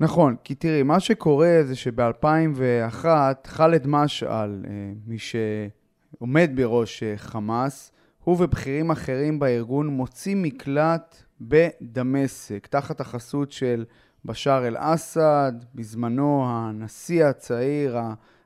נכון, 0.00 0.36
כי 0.44 0.54
תראי, 0.54 0.82
מה 0.82 1.00
שקורה 1.00 1.60
זה 1.62 1.76
שב-2001 1.76 3.04
ח'אלד 3.46 3.86
משעל, 3.86 4.64
אה, 4.68 4.70
מי 5.06 5.16
שעומד 5.18 6.50
בראש 6.54 7.02
אה, 7.02 7.14
חמאס, 7.16 7.92
הוא 8.24 8.42
ובכירים 8.42 8.90
אחרים 8.90 9.38
בארגון 9.38 9.86
מוצאים 9.86 10.42
מקלט 10.42 11.22
בדמשק, 11.40 12.66
תחת 12.66 13.00
החסות 13.00 13.52
של 13.52 13.84
בשאר 14.24 14.66
אל-אסד, 14.66 15.52
בזמנו 15.74 16.44
הנשיא 16.48 17.24
הצעיר 17.24 17.98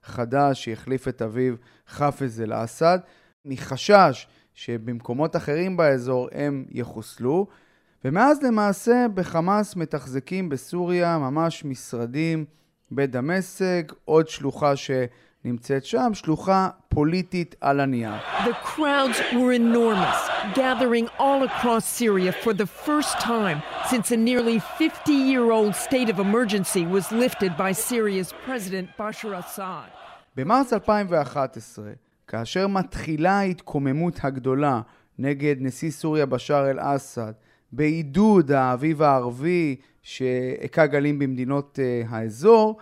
החדש 0.05 0.65
שהחליף 0.65 1.09
את 1.09 1.23
אביו 1.23 1.55
חאפז 1.89 2.41
אל-אסד, 2.41 2.99
מחשש 3.45 4.27
שבמקומות 4.59 5.37
אחרים 5.37 5.77
באזור 5.77 6.29
הם 6.33 6.65
יחוסלו. 6.71 7.47
ומאז 8.05 8.43
למעשה 8.43 9.07
בחמאס 9.15 9.77
מתחזקים 9.77 10.49
בסוריה 10.49 11.19
ממש 11.19 11.65
משרדים 11.65 12.45
בדמשק, 12.93 13.93
עוד 14.05 14.29
שלוחה 14.29 14.73
שנמצאת 14.77 15.85
שם, 15.85 16.11
שלוחה 16.15 16.69
פוליטית 16.89 17.55
על 17.61 17.81
הנייר. 17.81 18.13
The 18.45 18.55
crowds 18.65 19.19
were 19.33 19.53
enormous, 19.53 20.21
gathering 20.55 21.09
all 21.19 21.43
across 21.45 21.85
Syria 21.99 22.33
for 22.33 22.53
the 22.53 22.67
first 22.87 23.21
time 23.21 23.63
since 23.91 24.11
a 24.11 24.17
nearly 24.17 24.59
50-year-old 24.81 25.75
state 25.75 26.09
of 26.13 26.19
emergency 26.19 26.85
was 26.97 27.13
lifted 27.13 27.53
by 27.57 27.73
Syria's 27.73 28.33
president 28.47 28.89
Bashar 28.99 29.35
Assad. 29.39 29.91
במרץ 30.37 30.73
2011 30.73 32.08
כאשר 32.29 32.67
מתחילה 32.67 33.39
ההתקוממות 33.39 34.21
הגדולה 34.23 34.81
נגד 35.19 35.57
נשיא 35.59 35.91
סוריה 35.91 36.27
בשאר 36.27 36.71
אל-אסד, 36.71 37.33
בעידוד 37.73 38.53
האביב 38.53 39.03
הערבי 39.03 39.77
שהכה 40.03 40.87
גלים 40.87 41.19
במדינות 41.19 41.79
uh, 41.79 42.07
האזור, 42.09 42.79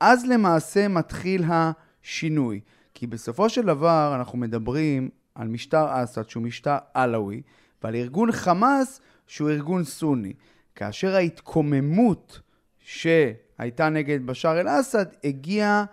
אז 0.00 0.26
למעשה 0.26 0.88
מתחיל 0.88 1.44
השינוי. 1.48 2.60
כי 2.94 3.06
בסופו 3.06 3.48
של 3.48 3.62
דבר 3.62 4.12
אנחנו 4.18 4.38
מדברים 4.38 5.08
על 5.34 5.48
משטר 5.48 5.86
אסד 5.90 6.28
שהוא 6.28 6.42
משטר 6.42 6.76
עלאווי, 6.94 7.42
ועל 7.82 7.94
ארגון 7.94 8.32
חמאס 8.32 9.00
שהוא 9.26 9.50
ארגון 9.50 9.84
סוני. 9.84 10.32
כאשר 10.74 11.14
ההתקוממות 11.14 12.40
שהייתה 12.78 13.88
נגד 13.88 14.26
בשאר 14.26 14.60
אל-אסד 14.60 15.06
הגיעה 15.24 15.84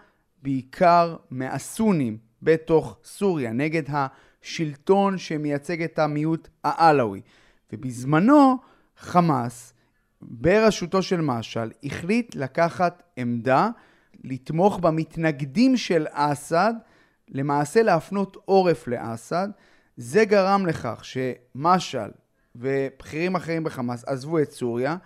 בעיקר 0.41 1.15
מהסונים 1.29 2.30
בתוך 2.41 2.97
סוריה, 3.03 3.51
נגד 3.51 3.83
השלטון 3.89 5.17
שמייצג 5.17 5.81
את 5.83 5.99
המיעוט 5.99 6.47
העלאווי. 6.63 7.21
ובזמנו 7.73 8.57
חמאס, 8.97 9.73
בראשותו 10.21 11.01
של 11.01 11.21
משעל, 11.21 11.71
החליט 11.83 12.35
לקחת 12.35 13.03
עמדה, 13.17 13.69
לתמוך 14.23 14.79
במתנגדים 14.79 15.77
של 15.77 16.05
אסד, 16.11 16.73
למעשה 17.29 17.83
להפנות 17.83 18.37
עורף 18.45 18.87
לאסד. 18.87 19.47
זה 19.97 20.25
גרם 20.25 20.65
לכך 20.65 21.01
שמשעל 21.05 22.11
ובכירים 22.55 23.35
אחרים 23.35 23.63
בחמאס 23.63 24.03
עזבו 24.03 24.39
את 24.39 24.51
סוריה, 24.51 24.97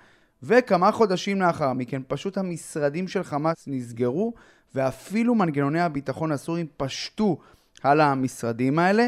וכמה 0.44 0.92
חודשים 0.92 1.42
לאחר 1.42 1.74
מכן 1.74 2.01
פשוט 2.08 2.38
המשרדים 2.38 3.08
של 3.08 3.24
חמאס 3.24 3.68
נסגרו, 3.68 4.34
ואפילו 4.75 5.36
מנגנוני 5.36 5.82
הביטחון 5.82 6.32
הסוריים 6.32 6.67
פשטו 6.77 7.38
על 7.84 8.01
המשרדים 8.01 8.79
האלה. 8.79 9.08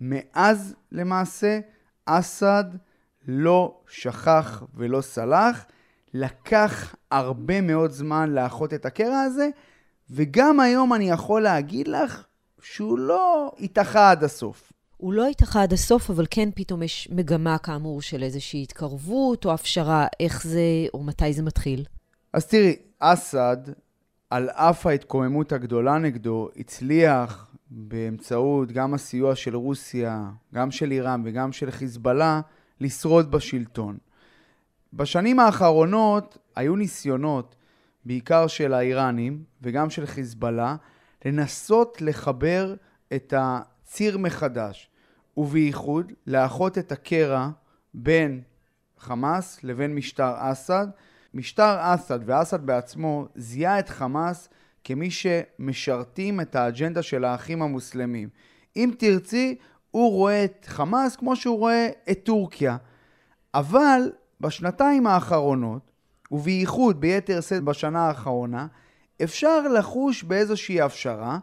מאז 0.00 0.74
למעשה 0.92 1.60
אסד 2.06 2.64
לא 3.28 3.80
שכח 3.88 4.62
ולא 4.74 5.00
סלח. 5.00 5.64
לקח 6.14 6.94
הרבה 7.10 7.60
מאוד 7.60 7.90
זמן 7.90 8.30
לאחות 8.30 8.74
את 8.74 8.86
הקרע 8.86 9.20
הזה, 9.20 9.48
וגם 10.10 10.60
היום 10.60 10.94
אני 10.94 11.10
יכול 11.10 11.42
להגיד 11.42 11.88
לך 11.88 12.24
שהוא 12.62 12.98
לא 12.98 13.52
התאחה 13.60 14.10
עד 14.10 14.24
הסוף. 14.24 14.72
הוא 14.96 15.12
לא 15.12 15.26
התאחה 15.26 15.62
עד 15.62 15.72
הסוף, 15.72 16.10
אבל 16.10 16.26
כן 16.30 16.48
פתאום 16.54 16.82
יש 16.82 17.08
מגמה 17.12 17.58
כאמור 17.58 18.02
של 18.02 18.22
איזושהי 18.22 18.62
התקרבות 18.62 19.44
או 19.44 19.52
הפשרה, 19.52 20.06
איך 20.20 20.46
זה 20.46 20.60
או 20.94 21.02
מתי 21.02 21.32
זה 21.32 21.42
מתחיל? 21.42 21.84
אז 22.32 22.46
תראי, 22.46 22.76
אסד, 22.98 23.56
על 24.32 24.50
אף 24.50 24.86
ההתקוממות 24.86 25.52
הגדולה 25.52 25.98
נגדו, 25.98 26.48
הצליח 26.56 27.46
באמצעות 27.70 28.72
גם 28.72 28.94
הסיוע 28.94 29.34
של 29.34 29.56
רוסיה, 29.56 30.30
גם 30.54 30.70
של 30.70 30.90
איראן 30.90 31.22
וגם 31.24 31.52
של 31.52 31.70
חיזבאללה, 31.70 32.40
לשרוד 32.80 33.30
בשלטון. 33.30 33.98
בשנים 34.92 35.40
האחרונות 35.40 36.38
היו 36.56 36.76
ניסיונות, 36.76 37.56
בעיקר 38.04 38.46
של 38.46 38.74
האיראנים 38.74 39.44
וגם 39.62 39.90
של 39.90 40.06
חיזבאללה, 40.06 40.76
לנסות 41.24 42.00
לחבר 42.00 42.74
את 43.14 43.34
הציר 43.36 44.18
מחדש, 44.18 44.90
ובייחוד 45.36 46.12
לאחות 46.26 46.78
את 46.78 46.92
הקרע 46.92 47.48
בין 47.94 48.40
חמאס 48.98 49.64
לבין 49.64 49.94
משטר 49.94 50.34
אסד. 50.36 50.86
משטר 51.34 51.76
אסד 51.80 52.18
ואסד 52.26 52.66
בעצמו 52.66 53.26
זיהה 53.34 53.78
את 53.78 53.88
חמאס 53.88 54.48
כמי 54.84 55.10
שמשרתים 55.10 56.40
את 56.40 56.56
האג'נדה 56.56 57.02
של 57.02 57.24
האחים 57.24 57.62
המוסלמים. 57.62 58.28
אם 58.76 58.90
תרצי, 58.98 59.58
הוא 59.90 60.10
רואה 60.10 60.44
את 60.44 60.66
חמאס 60.68 61.16
כמו 61.16 61.36
שהוא 61.36 61.58
רואה 61.58 61.88
את 62.10 62.20
טורקיה. 62.24 62.76
אבל 63.54 64.10
בשנתיים 64.40 65.06
האחרונות, 65.06 65.90
ובייחוד 66.30 67.00
ביתר 67.00 67.40
שאת 67.40 67.64
בשנה 67.64 68.08
האחרונה, 68.08 68.66
אפשר 69.22 69.68
לחוש 69.68 70.22
באיזושהי 70.22 70.80
הפשרה, 70.80 71.38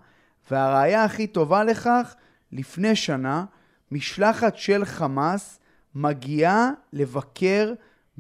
והראיה 0.52 1.04
הכי 1.04 1.28
טובה 1.28 1.64
לכך, 1.64 2.16
לפני 2.52 2.96
שנה, 2.96 3.46
משלחת 3.92 4.58
של 4.58 4.86
חמאס 4.86 5.60
מגיעה 5.96 6.72
לבקר 6.94 7.74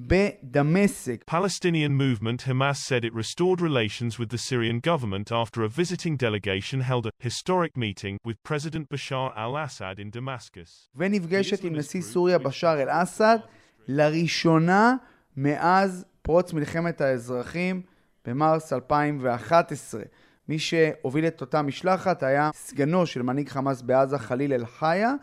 בדמשק. 0.08 1.24
Palestinian 1.28 1.94
movement 1.98 2.44
Hamas 2.48 2.78
said 2.78 3.04
it 3.04 3.14
restored 3.14 3.60
relations 3.62 4.18
with 4.20 4.30
the 4.30 4.38
Syrian 4.38 4.80
government 4.80 5.32
after 5.32 5.64
a 5.64 5.70
visiting 5.70 6.16
delegation 6.16 6.82
held 6.82 7.06
a 7.06 7.12
historic 7.20 7.76
meeting 7.76 8.18
with 8.28 8.38
President 8.44 8.86
Bashar 8.90 9.30
al-Assad 9.36 10.00
in 10.00 10.10
Damascus. 10.10 10.90
ונפגשת 10.96 11.64
עם 11.64 11.76
נשיא 11.76 12.02
סוריה 12.02 12.38
בשאר 12.38 12.82
אל-אסד 12.82 13.38
לראשונה 13.88 14.96
מאז 15.38 16.06
פרוץ 16.22 16.54
מלחמת 16.54 17.02
האזרחים 17.02 17.82
במרס 18.26 18.74
2011. 18.74 20.02
מי 20.50 20.60
שהוביל 20.60 21.28
את 21.28 21.42
אותה 21.42 21.62
משלחת 21.62 22.24
היה 22.24 22.50
סגנו 22.54 23.06
של 23.06 23.22
מנהיג 23.22 23.50
חמאס 23.50 23.82
בעזה 23.82 24.18
חליל 24.18 24.54
אל-חיה. 24.54 25.14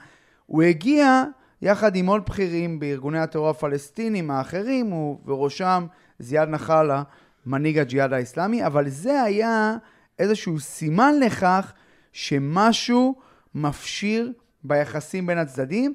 הוא 0.46 0.62
הגיע 0.62 1.24
יחד 1.62 1.96
עם 1.96 2.06
עוד 2.06 2.26
בכירים 2.26 2.78
בארגוני 2.78 3.18
הטרור 3.18 3.48
הפלסטינים 3.48 4.30
האחרים, 4.30 4.92
ובראשם 4.92 5.86
זיאד 6.18 6.48
נחלה, 6.48 7.02
מנהיג 7.46 7.78
הג'יהאד 7.78 8.12
האסלאמי, 8.12 8.66
אבל 8.66 8.88
זה 8.88 9.22
היה 9.22 9.76
איזשהו 10.18 10.60
סימן 10.60 11.14
לכך 11.20 11.72
שמשהו 12.12 13.14
מפשיר 13.54 14.32
ביחסים 14.64 15.26
בין 15.26 15.38
הצדדים, 15.38 15.94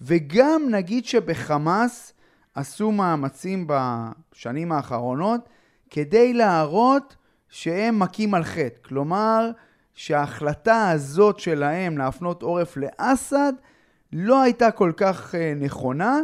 וגם 0.00 0.62
נגיד 0.70 1.04
שבחמאס 1.04 2.12
עשו 2.54 2.92
מאמצים 2.92 3.66
בשנים 3.68 4.72
האחרונות 4.72 5.48
כדי 5.90 6.32
להראות 6.32 7.16
שהם 7.48 7.98
מכים 7.98 8.34
על 8.34 8.44
חטא. 8.44 8.78
כלומר, 8.82 9.50
שההחלטה 9.94 10.90
הזאת 10.90 11.38
שלהם 11.38 11.98
להפנות 11.98 12.42
עורף 12.42 12.76
לאסד 12.76 13.52
לא 14.12 14.42
הייתה 14.42 14.70
כל 14.70 14.92
כך 14.96 15.34
אה, 15.34 15.52
נכונה, 15.56 16.18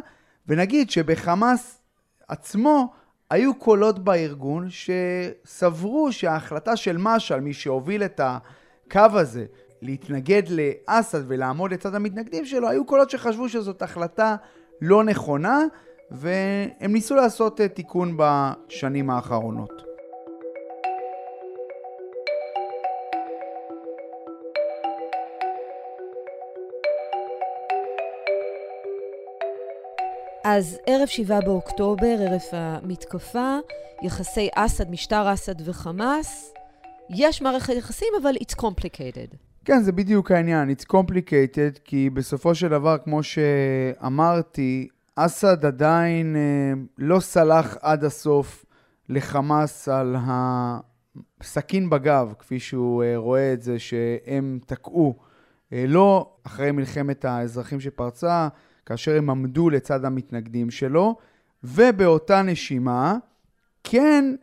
ונגיד 0.49 0.91
שבחמאס 0.91 1.83
עצמו 2.29 2.93
היו 3.31 3.55
קולות 3.55 3.99
בארגון 3.99 4.69
שסברו 4.71 6.13
שההחלטה 6.13 6.77
של 6.77 6.97
משעל, 6.99 7.41
מי 7.41 7.53
שהוביל 7.53 8.03
את 8.03 8.21
הקו 8.25 9.01
הזה, 9.13 9.45
להתנגד 9.83 10.43
לאסד 10.49 11.21
ולעמוד 11.29 11.73
לצד 11.73 11.95
המתנגדים 11.95 12.45
שלו, 12.45 12.69
היו 12.69 12.87
קולות 12.87 13.11
שחשבו 13.11 13.49
שזאת 13.49 13.83
החלטה 13.83 14.37
לא 14.83 15.05
נכונה, 15.05 15.61
והם 16.11 16.93
ניסו 16.93 17.15
לעשות 17.15 17.61
אה, 17.61 17.69
תיקון 17.69 18.17
בשנים 18.17 19.11
האחרונות. 19.11 19.86
אז 30.49 30.79
ערב 30.87 31.07
7 31.07 31.41
באוקטובר, 31.41 32.17
ערב 32.21 32.41
המתקפה, 32.53 33.57
יחסי 34.03 34.49
אסד, 34.55 34.91
משטר 34.91 35.33
אסד 35.33 35.69
וחמאס, 35.69 36.55
יש 37.11 37.43
מערכת 37.43 37.73
יחסים, 37.73 38.09
אבל 38.23 38.35
it's 38.35 38.55
complicated. 38.55 39.37
כן, 39.65 39.83
זה 39.83 39.93
בדיוק 39.93 40.31
העניין, 40.31 40.71
it's 40.71 40.85
complicated, 40.93 41.79
כי 41.85 42.11
בסופו 42.11 42.55
של 42.55 42.69
דבר, 42.69 42.97
כמו 43.05 43.23
שאמרתי, 43.23 44.89
אסד 45.17 45.65
עדיין 45.65 46.37
אה, 46.37 46.73
לא 46.99 47.21
סלח 47.21 47.77
עד 47.81 48.05
הסוף 48.05 48.65
לחמאס 49.09 49.89
על 49.89 50.17
הסכין 51.41 51.91
בגב, 51.91 52.33
כפי 52.39 52.59
שהוא 52.59 53.03
אה, 53.03 53.17
רואה 53.17 53.53
את 53.53 53.63
זה, 53.63 53.79
שהם 53.79 54.59
תקעו, 54.67 55.17
אה, 55.73 55.85
לא 55.89 56.31
אחרי 56.47 56.71
מלחמת 56.73 57.25
האזרחים 57.25 57.81
שפרצה, 57.81 58.49
כאשר 58.87 59.17
הם 59.17 59.31
עמדו 59.31 59.71
לצד 59.71 60.05
המתנגדים 60.05 60.71
שלו, 60.71 61.17
ובאותה 61.65 62.43
נשימה, 62.43 63.17
כן 63.85 64.35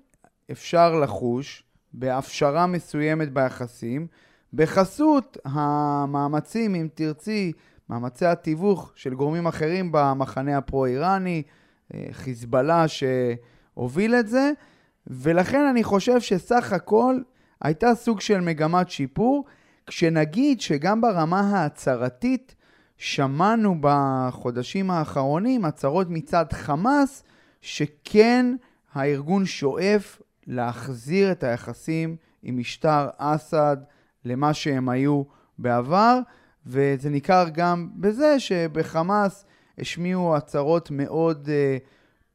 אפשר 0.51 0.99
לחוש 0.99 1.63
בהפשרה 1.93 2.67
מסוימת 2.67 3.34
ביחסים, 3.34 4.08
בחסות 4.53 5.38
המאמצים, 5.45 6.75
אם 6.75 6.88
תרצי, 6.93 7.51
מאמצי 7.89 8.25
התיווך 8.25 8.91
של 8.95 9.13
גורמים 9.13 9.47
אחרים 9.47 9.89
במחנה 9.91 10.58
הפרו-איראני, 10.58 11.43
אה, 11.93 12.06
חיזבאללה 12.12 12.86
שהוביל 12.88 14.15
את 14.15 14.27
זה, 14.27 14.51
ולכן 15.08 15.65
אני 15.65 15.84
חושב 15.84 16.19
שסך 16.19 16.73
הכל 16.73 17.19
הייתה 17.62 17.95
סוג 17.95 18.21
של 18.21 18.41
מגמת 18.41 18.89
שיפור, 18.89 19.45
כשנגיד 19.88 20.62
שגם 20.62 21.01
ברמה 21.01 21.39
ההצהרתית 21.39 22.56
שמענו 23.04 23.76
בחודשים 23.82 24.92
האחרונים 24.92 25.66
הצהרות 25.66 26.08
מצד 26.10 26.46
חמאס, 26.54 27.24
שכן 27.62 28.56
הארגון 28.94 29.46
שואף 29.46 30.22
להחזיר 30.48 31.32
את 31.32 31.44
היחסים 31.44 32.16
עם 32.44 32.58
משטר 32.58 33.08
אסד 33.18 33.78
למה 34.26 34.54
שהם 34.54 34.89
היו 34.89 35.24
בעבר, 35.58 36.20
וזה 36.66 37.10
ניכר 37.10 37.46
גם 37.54 37.89
בזה 37.96 38.39
שבחמאס 38.39 39.46
השמיעו 39.78 40.36
הצהרות 40.36 40.92
מאוד 40.92 41.48
uh, 41.48 41.84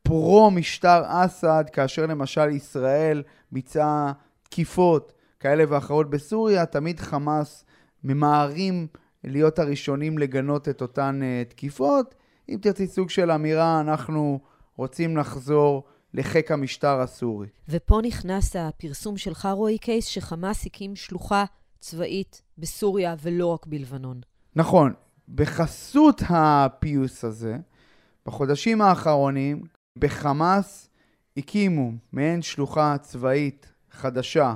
פרו-משטר 0.03 1.03
אסד, 1.07 1.65
כאשר 1.73 2.07
למשל 2.07 2.49
ישראל 2.49 3.23
ביצעה 3.53 4.13
תקיפות 4.43 5.13
כאלה 5.41 5.65
ואחרות 5.69 6.11
בסוריה, 6.11 6.67
תמיד 6.67 7.01
חמאס 7.01 7.65
ממהרים 8.05 8.87
להיות 9.25 9.59
הראשונים 9.59 10.19
לגנות 10.19 10.69
את 10.69 10.83
אותן 10.83 11.21
uh, 11.23 11.51
תקיפות. 11.51 12.15
אם 12.49 12.59
תרצי 12.61 12.87
סוג 12.87 13.11
של 13.11 13.31
אמירה, 13.31 13.81
אנחנו 13.81 14.41
רוצים 14.77 15.17
לחזור 15.17 15.85
לחיק 16.15 16.51
המשטר 16.51 17.01
הסורי. 17.01 17.47
ופה 17.69 18.01
נכנס 18.03 18.57
הפרסום 18.57 19.17
שלך, 19.17 19.49
רועי 19.53 19.79
קייס, 19.79 20.05
שחמאס 20.05 20.67
הקים 20.67 20.97
שלוחה 20.97 21.45
צבאית 21.81 22.43
בסוריה 22.59 23.15
ולא 23.23 23.47
רק 23.47 23.67
בלבנון. 23.67 24.21
נכון. 24.57 24.93
בחסות 25.35 26.23
הפיוס 26.29 27.25
הזה, 27.25 27.57
בחודשים 28.27 28.83
האחרונים, 28.83 29.63
בחמאס 29.99 30.91
הקימו 31.37 31.93
מעין 32.13 32.43
שלוחה 32.43 32.97
צבאית 32.99 33.73
חדשה 33.91 34.55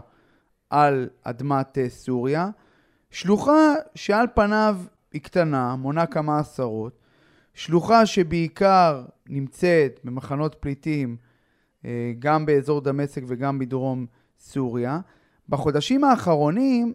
על 0.71 1.09
אדמת 1.23 1.79
אה, 1.79 1.89
סוריה, 1.89 2.49
שלוחה 3.13 3.75
שעל 3.95 4.27
פניו 4.35 4.77
היא 5.13 5.23
קטנה, 5.23 5.77
מונה 5.77 6.07
כמה 6.07 6.39
עשרות, 6.39 6.99
שלוחה 7.55 8.07
שבעיקר 8.07 9.05
נמצאת 9.29 10.01
במחנות 10.05 10.57
פליטים 10.61 11.17
אה, 11.85 12.13
גם 12.19 12.47
באזור 12.47 12.81
דמשק 12.81 13.23
וגם 13.27 13.59
בדרום 13.59 14.07
סוריה. 14.41 15.01
בחודשים 15.49 16.05
האחרונים, 16.05 16.93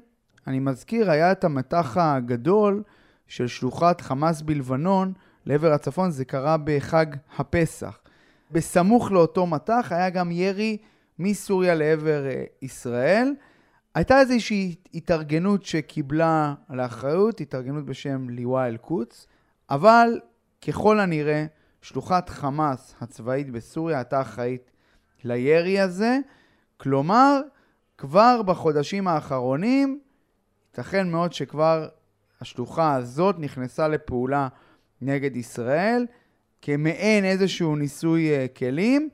אני 0.48 0.60
מזכיר, 0.60 1.12
היה 1.12 1.32
את 1.32 1.44
המטח 1.44 1.98
הגדול 1.98 2.84
של 3.28 3.48
שלוחת 3.48 4.02
חמאס 4.02 4.42
בלבנון 4.42 5.14
לעבר 5.46 5.72
הצפון, 5.72 6.12
זה 6.12 6.26
קרה 6.26 6.58
בחג 6.64 7.06
הפסח. 7.38 8.00
בסמוך 8.52 9.12
לאותו 9.12 9.48
מטח 9.48 9.88
היה 9.92 10.10
גם 10.10 10.32
ירי 10.32 10.78
מסוריה 11.20 11.76
לעבר 11.76 12.26
אה, 12.26 12.44
ישראל. 12.62 13.34
הייתה 13.98 14.20
איזושהי 14.20 14.76
התארגנות 14.94 15.66
שקיבלה 15.66 16.54
לאחריות, 16.70 17.42
התארגנות 17.42 17.86
בשם 17.86 18.30
ליווה 18.30 18.68
אל-קודס, 18.68 19.28
אבל 19.70 20.20
ככל 20.68 21.00
הנראה 21.00 21.46
שלוחת 21.82 22.30
חמאס 22.30 22.96
הצבאית 23.02 23.50
בסוריה 23.50 23.98
הייתה 23.98 24.22
אחראית 24.22 24.72
לירי 25.24 25.80
הזה. 25.80 26.20
כלומר, 26.78 27.42
כבר 27.98 28.42
בחודשים 28.42 29.08
האחרונים, 29.08 30.00
ייתכן 30.68 31.12
מאוד 31.12 31.34
שכבר 31.34 31.88
השלוחה 32.42 32.96
הזאת 32.96 33.36
נכנסה 33.40 33.88
לפעולה 33.88 34.48
נגד 35.02 35.36
ישראל 35.36 36.06
כמעין 36.62 37.26
איזשהו 37.26 37.76
ניסוי 37.76 38.30
אה, 38.30 38.48
כלים, 38.48 39.10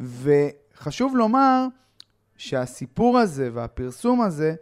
וחשוב 0.00 1.16
לומר 1.16 1.66
שהסיפור 2.36 3.18
הזה 3.18 3.50
והפרסום 3.52 4.20
הזה 4.20 4.54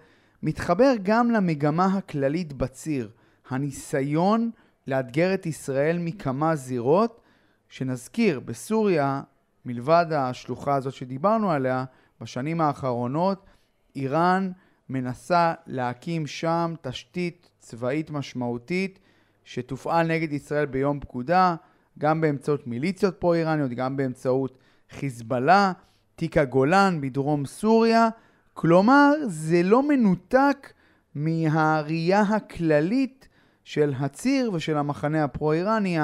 מתחבר 0.43 0.93
גם 1.03 1.31
למגמה 1.31 1.87
הכללית 1.87 2.53
בציר, 2.53 3.11
הניסיון 3.49 4.51
לאתגר 4.87 5.35
את 5.35 5.47
ישראל 5.47 5.99
מכמה 5.99 6.57
זירות, 6.57 7.21
שנזכיר, 7.69 8.41
בסוריה, 8.41 9.23
מלבד 9.65 10.07
השלוחה 10.11 10.75
הזאת 10.75 10.95
שדיברנו 10.95 11.51
עליה, 11.51 11.85
בשנים 12.21 12.61
האחרונות, 12.61 13.47
איראן 13.97 14.51
מנסה 14.89 15.55
להקים 15.67 16.27
שם 16.27 16.75
תשתית 16.83 17.51
צבאית 17.59 18.11
משמעותית 18.11 18.99
שתופעל 19.45 20.07
נגד 20.07 20.33
ישראל 20.33 20.67
ביום 20.67 21.01
פקודה, 21.01 21.57
גם 21.99 22.21
באמצעות 22.21 22.67
מיליציות 22.67 23.21
פרו-איראניות, 23.21 23.71
גם 23.71 23.97
באמצעות 23.97 24.59
חיזבאללה, 24.91 25.73
תיק 26.21 26.37
הגולן 26.37 27.01
בדרום 27.01 27.47
סוריה. 27.47 28.09
כלומר, 28.55 29.13
זה 29.27 29.63
לא 29.63 29.89
מנותק 29.89 30.73
מהראייה 31.15 32.21
הכללית 32.21 33.29
של 33.65 33.93
הציר 34.01 34.51
ושל 34.53 34.77
המחנה 34.77 35.25
הפרו-איראני, 35.25 35.99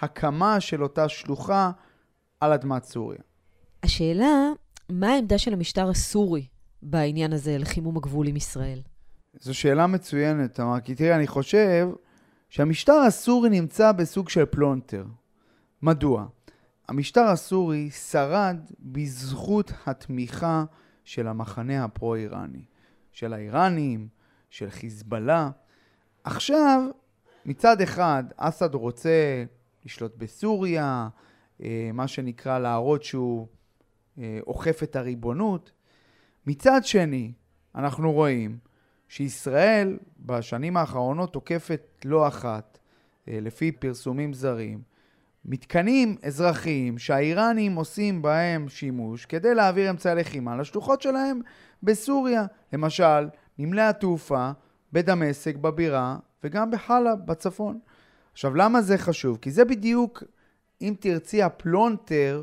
ההקמה 0.00 0.60
של 0.60 0.82
אותה 0.82 1.08
שלוחה 1.08 1.70
על 2.40 2.52
אדמת 2.52 2.84
סוריה. 2.84 3.18
השאלה, 3.82 4.50
מה 4.90 5.08
העמדה 5.08 5.38
של 5.38 5.52
המשטר 5.52 5.88
הסורי 5.88 6.46
בעניין 6.82 7.32
הזה 7.32 7.58
לחימום 7.58 7.96
הגבול 7.96 8.26
עם 8.26 8.36
ישראל? 8.36 8.80
זו 9.40 9.54
שאלה 9.54 9.86
מצוינת, 9.86 10.54
תמר, 10.54 10.80
כי 10.80 10.94
תראי, 10.94 11.14
אני 11.14 11.26
חושב 11.26 11.88
שהמשטר 12.50 12.98
הסורי 13.06 13.50
נמצא 13.50 13.92
בסוג 13.92 14.28
של 14.28 14.44
פלונטר. 14.44 15.04
מדוע? 15.82 16.26
המשטר 16.88 17.22
הסורי 17.22 17.90
שרד 17.90 18.56
בזכות 18.80 19.72
התמיכה 19.86 20.64
של 21.04 21.28
המחנה 21.28 21.84
הפרו-איראני, 21.84 22.64
של 23.12 23.32
האיראנים, 23.32 24.08
של 24.50 24.70
חיזבאללה. 24.70 25.50
עכשיו, 26.24 26.82
מצד 27.46 27.80
אחד, 27.80 28.24
אסד 28.36 28.74
רוצה 28.74 29.44
לשלוט 29.84 30.16
בסוריה, 30.16 31.08
אה, 31.62 31.90
מה 31.92 32.08
שנקרא 32.08 32.58
להראות 32.58 33.02
שהוא 33.02 33.48
אה, 34.18 34.38
אוכף 34.46 34.82
את 34.82 34.96
הריבונות. 34.96 35.72
מצד 36.46 36.80
שני, 36.84 37.32
אנחנו 37.74 38.12
רואים 38.12 38.58
שישראל 39.08 39.98
בשנים 40.18 40.76
האחרונות 40.76 41.32
תוקפת 41.32 41.82
לא 42.04 42.28
אחת, 42.28 42.78
אה, 43.28 43.38
לפי 43.40 43.72
פרסומים 43.72 44.32
זרים, 44.32 44.82
מתקנים 45.48 46.16
אזרחיים 46.22 46.98
שהאיראנים 46.98 47.76
עושים 47.76 48.22
בהם 48.22 48.68
שימוש 48.68 49.26
כדי 49.26 49.54
להעביר 49.54 49.90
אמצעי 49.90 50.14
לחימה 50.14 50.56
לשלוחות 50.56 51.02
שלהם 51.02 51.40
בסוריה. 51.82 52.46
למשל, 52.72 53.28
נמלי 53.58 53.82
התעופה 53.82 54.50
בדמשק, 54.92 55.56
בבירה, 55.56 56.16
וגם 56.44 56.70
בחאלב, 56.70 57.18
בצפון. 57.24 57.78
עכשיו, 58.32 58.54
למה 58.54 58.82
זה 58.82 58.98
חשוב? 58.98 59.38
כי 59.42 59.50
זה 59.50 59.64
בדיוק, 59.64 60.22
אם 60.82 60.94
תרצי, 61.00 61.42
הפלונטר 61.42 62.42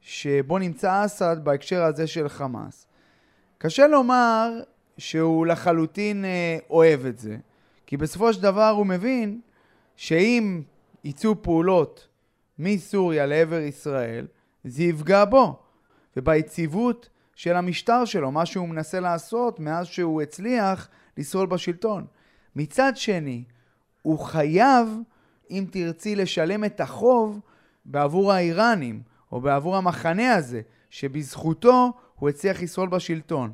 שבו 0.00 0.58
נמצא 0.58 1.04
אסד 1.04 1.36
בהקשר 1.42 1.82
הזה 1.82 2.06
של 2.06 2.28
חמאס. 2.28 2.86
קשה 3.58 3.86
לומר 3.86 4.60
שהוא 4.98 5.46
לחלוטין 5.46 6.24
אה, 6.24 6.58
אוהב 6.70 7.06
את 7.06 7.18
זה, 7.18 7.36
כי 7.86 7.96
בסופו 7.96 8.32
של 8.32 8.42
דבר 8.42 8.68
הוא 8.68 8.86
מבין 8.86 9.40
שאם 9.96 10.62
יצאו 11.04 11.42
פעולות 11.42 12.08
מסוריה 12.62 13.26
לעבר 13.26 13.60
ישראל, 13.60 14.26
זה 14.64 14.82
יפגע 14.82 15.24
בו 15.24 15.58
וביציבות 16.16 17.08
של 17.34 17.56
המשטר 17.56 18.04
שלו, 18.04 18.30
מה 18.30 18.46
שהוא 18.46 18.68
מנסה 18.68 19.00
לעשות 19.00 19.60
מאז 19.60 19.86
שהוא 19.86 20.22
הצליח 20.22 20.88
לשרול 21.16 21.46
בשלטון. 21.46 22.06
מצד 22.56 22.92
שני, 22.94 23.44
הוא 24.02 24.18
חייב, 24.18 24.88
אם 25.50 25.66
תרצי, 25.70 26.16
לשלם 26.16 26.64
את 26.64 26.80
החוב 26.80 27.40
בעבור 27.84 28.32
האיראנים, 28.32 29.02
או 29.32 29.40
בעבור 29.40 29.76
המחנה 29.76 30.34
הזה, 30.34 30.60
שבזכותו 30.90 31.92
הוא 32.14 32.28
הצליח 32.28 32.62
לשרול 32.62 32.88
בשלטון. 32.88 33.52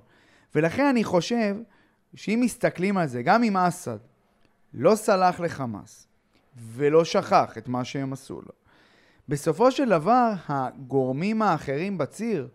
ולכן 0.55 0.87
אני 0.87 1.05
חושב 1.05 1.57
שאם 2.15 2.41
מסתכלים 2.43 2.99
על 2.99 3.07
זה, 3.07 3.23
גם 3.23 3.43
אם 3.43 3.57
אסד 3.57 3.99
לא 4.75 4.95
סלח 4.95 5.41
לחמאס 5.41 6.07
ולא 6.57 7.05
שכח 7.05 7.59
את 7.59 7.69
מה 7.69 7.85
שהם 7.85 8.13
עשו 8.13 8.35
לו, 8.35 8.53
בסופו 9.29 9.71
של 9.71 9.89
דבר 9.89 10.33
הגורמים 10.49 11.43
האחרים 11.43 11.99
בציר, 11.99 12.49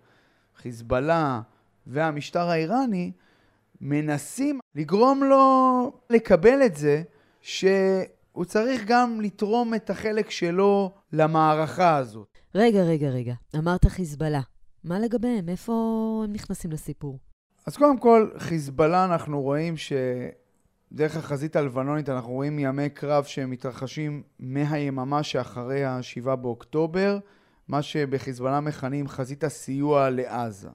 חיזבאללה 0.57 1.41
והמשטר 1.87 2.49
האיראני, 2.49 3.11
מנסים 3.81 4.59
לגרום 4.75 5.23
לו 5.23 5.91
לקבל 6.09 6.65
את 6.65 6.75
זה 6.75 7.03
שהוא 7.41 8.45
צריך 8.45 8.83
גם 8.87 9.21
לתרום 9.21 9.73
את 9.73 9.89
החלק 9.89 10.29
שלו 10.29 10.91
למערכה 11.13 11.95
הזאת. 11.97 12.37
רגע, 12.55 12.83
רגע, 12.83 13.09
רגע. 13.09 13.33
אמרת 13.57 13.85
חיזבאללה. 13.85 14.41
מה 14.83 14.99
לגביהם? 14.99 15.49
איפה 15.49 15.73
הם 16.23 16.33
נכנסים 16.33 16.71
לסיפור? 16.71 17.19
אז 17.67 17.77
קודם 17.77 17.97
כל, 17.97 18.29
חיזבאללה 18.37 19.05
אנחנו 19.05 19.41
רואים 19.41 19.77
שדרך 20.91 21.15
החזית 21.17 21.55
הלבנונית 21.55 22.09
אנחנו 22.09 22.31
רואים 22.31 22.59
ימי 22.59 22.89
קרב 22.89 23.23
שמתרחשים 23.23 24.23
מהיממה 24.39 25.23
שאחרי 25.23 25.85
ה-7 25.85 26.35
באוקטובר, 26.35 27.17
מה 27.67 27.81
שבחיזבאללה 27.81 28.59
מכנים 28.59 29.07
חזית 29.07 29.43
הסיוע 29.43 30.09
לעזה. 30.09 30.69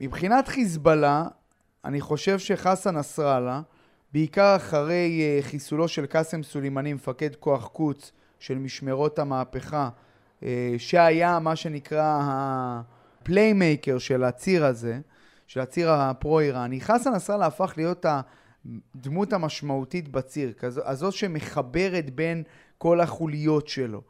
מבחינת 0.00 0.48
חיזבאללה, 0.48 1.24
אני 1.84 2.00
חושב 2.00 2.38
שחסן 2.38 2.96
נסראללה, 2.96 3.60
בעיקר 4.12 4.56
אחרי 4.56 5.20
אה, 5.22 5.42
חיסולו 5.42 5.88
של 5.88 6.06
קאסם 6.06 6.42
סולימני, 6.42 6.92
מפקד 6.92 7.34
כוח 7.36 7.66
קודס 7.66 8.12
של 8.38 8.58
משמרות 8.58 9.18
המהפכה, 9.18 9.88
אה, 10.42 10.74
שהיה 10.78 11.38
מה 11.38 11.56
שנקרא 11.56 12.20
ה 12.22 12.40
playmaker 12.40 13.98
של 13.98 14.24
הציר 14.24 14.64
הזה, 14.64 15.00
של 15.46 15.60
הציר 15.60 15.90
הפרו-איראני, 15.90 16.80
חסן 16.80 17.14
נסראללה 17.14 17.46
הפך 17.46 17.74
להיות 17.76 18.06
הדמות 18.94 19.32
המשמעותית 19.32 20.08
בציר, 20.08 20.52
הזו 20.84 21.12
שמחברת 21.12 22.10
בין 22.10 22.42
כל 22.78 23.00
החוליות 23.00 23.68
שלו. 23.68 24.02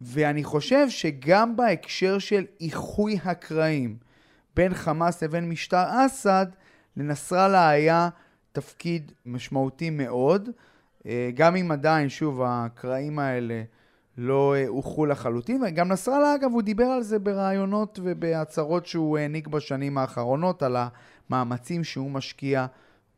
ואני 0.00 0.44
חושב 0.44 0.88
שגם 0.88 1.56
בהקשר 1.56 2.18
של 2.18 2.46
איחוי 2.60 3.18
הקרעים 3.24 3.96
בין 4.56 4.74
חמאס 4.74 5.22
לבין 5.22 5.48
משטר 5.48 6.06
אסד, 6.06 6.46
לנסראללה 6.96 7.68
היה 7.68 8.08
תפקיד 8.52 9.12
משמעותי 9.26 9.90
מאוד, 9.90 10.48
גם 11.34 11.56
אם 11.56 11.72
עדיין, 11.72 12.08
שוב, 12.08 12.42
הקרעים 12.44 13.18
האלה 13.18 13.62
לא 14.18 14.54
הוכחו 14.66 15.06
לחלוטין, 15.06 15.62
וגם 15.62 15.88
נסראללה, 15.88 16.34
אגב, 16.34 16.50
הוא 16.52 16.62
דיבר 16.62 16.84
על 16.84 17.02
זה 17.02 17.18
בראיונות 17.18 17.98
ובהצהרות 18.02 18.86
שהוא 18.86 19.18
העניק 19.18 19.48
בשנים 19.48 19.98
האחרונות, 19.98 20.62
על 20.62 20.76
המאמצים 21.30 21.84
שהוא 21.84 22.10
משקיע 22.10 22.66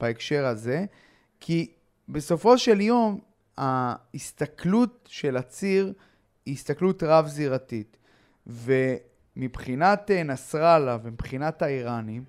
בהקשר 0.03 0.47
הזה, 0.47 0.85
כי 1.41 1.71
בסופו 2.09 2.59
של 2.59 2.81
יום, 2.81 3.21
ההסתכלות 3.59 5.09
של 5.12 5.37
הציר 5.37 5.93
היא 6.47 6.55
הסתכלות 6.55 7.03
רב-זירתית. 7.03 7.97
ומבחינת 8.47 10.11
אה, 10.11 10.23
נסראללה 10.23 10.99
ומבחינת 11.03 11.62
האיראנים, 11.62 12.25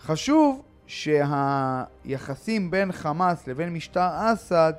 חשוב 0.00 0.62
שהיחסים 0.86 2.70
בין 2.70 2.92
חמאס 2.92 3.46
לבין 3.46 3.72
משטר 3.72 4.08
אסד 4.12 4.72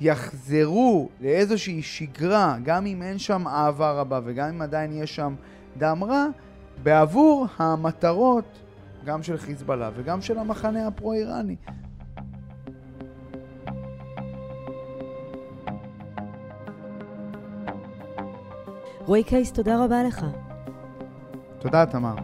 יחזרו 0.00 1.08
לאיזושהי 1.20 1.82
שגרה, 1.82 2.56
גם 2.62 2.86
אם 2.86 3.02
אין 3.02 3.18
שם 3.18 3.48
אהבה 3.48 3.92
רבה 3.92 4.20
וגם 4.24 4.48
אם 4.48 4.62
עדיין 4.62 4.92
יש 4.92 5.16
שם 5.16 5.34
דם 5.78 6.04
רע, 6.04 6.26
בעבור 6.82 7.46
המטרות 7.56 8.58
גם 9.04 9.22
של 9.22 9.38
חיזבאללה 9.38 9.90
וגם 9.94 10.22
של 10.22 10.38
המחנה 10.38 10.86
הפרו-איראני. 10.86 11.56
רועי 19.06 19.24
קייס, 19.24 19.52
תודה 19.52 19.84
רבה 19.84 20.02
לך. 20.02 20.26
תודה, 21.58 21.86
תמר. 21.86 22.14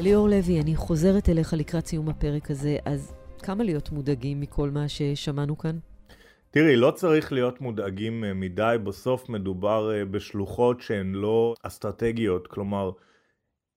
ליאור 0.00 0.28
לוי, 0.28 0.60
אני 0.60 0.76
חוזרת 0.76 1.28
אליך 1.28 1.52
לקראת 1.52 1.86
סיום 1.86 2.08
הפרק 2.08 2.50
הזה, 2.50 2.76
אז 2.84 3.12
כמה 3.42 3.64
להיות 3.64 3.92
מודאגים 3.92 4.40
מכל 4.40 4.70
מה 4.70 4.88
ששמענו 4.88 5.58
כאן? 5.58 5.78
תראי, 6.54 6.76
לא 6.76 6.90
צריך 6.90 7.32
להיות 7.32 7.60
מודאגים 7.60 8.24
אה, 8.24 8.34
מדי, 8.34 8.76
בסוף 8.84 9.28
מדובר 9.28 9.94
אה, 9.94 10.04
בשלוחות 10.04 10.80
שהן 10.80 11.12
לא 11.12 11.54
אסטרטגיות, 11.62 12.46
כלומר, 12.46 12.90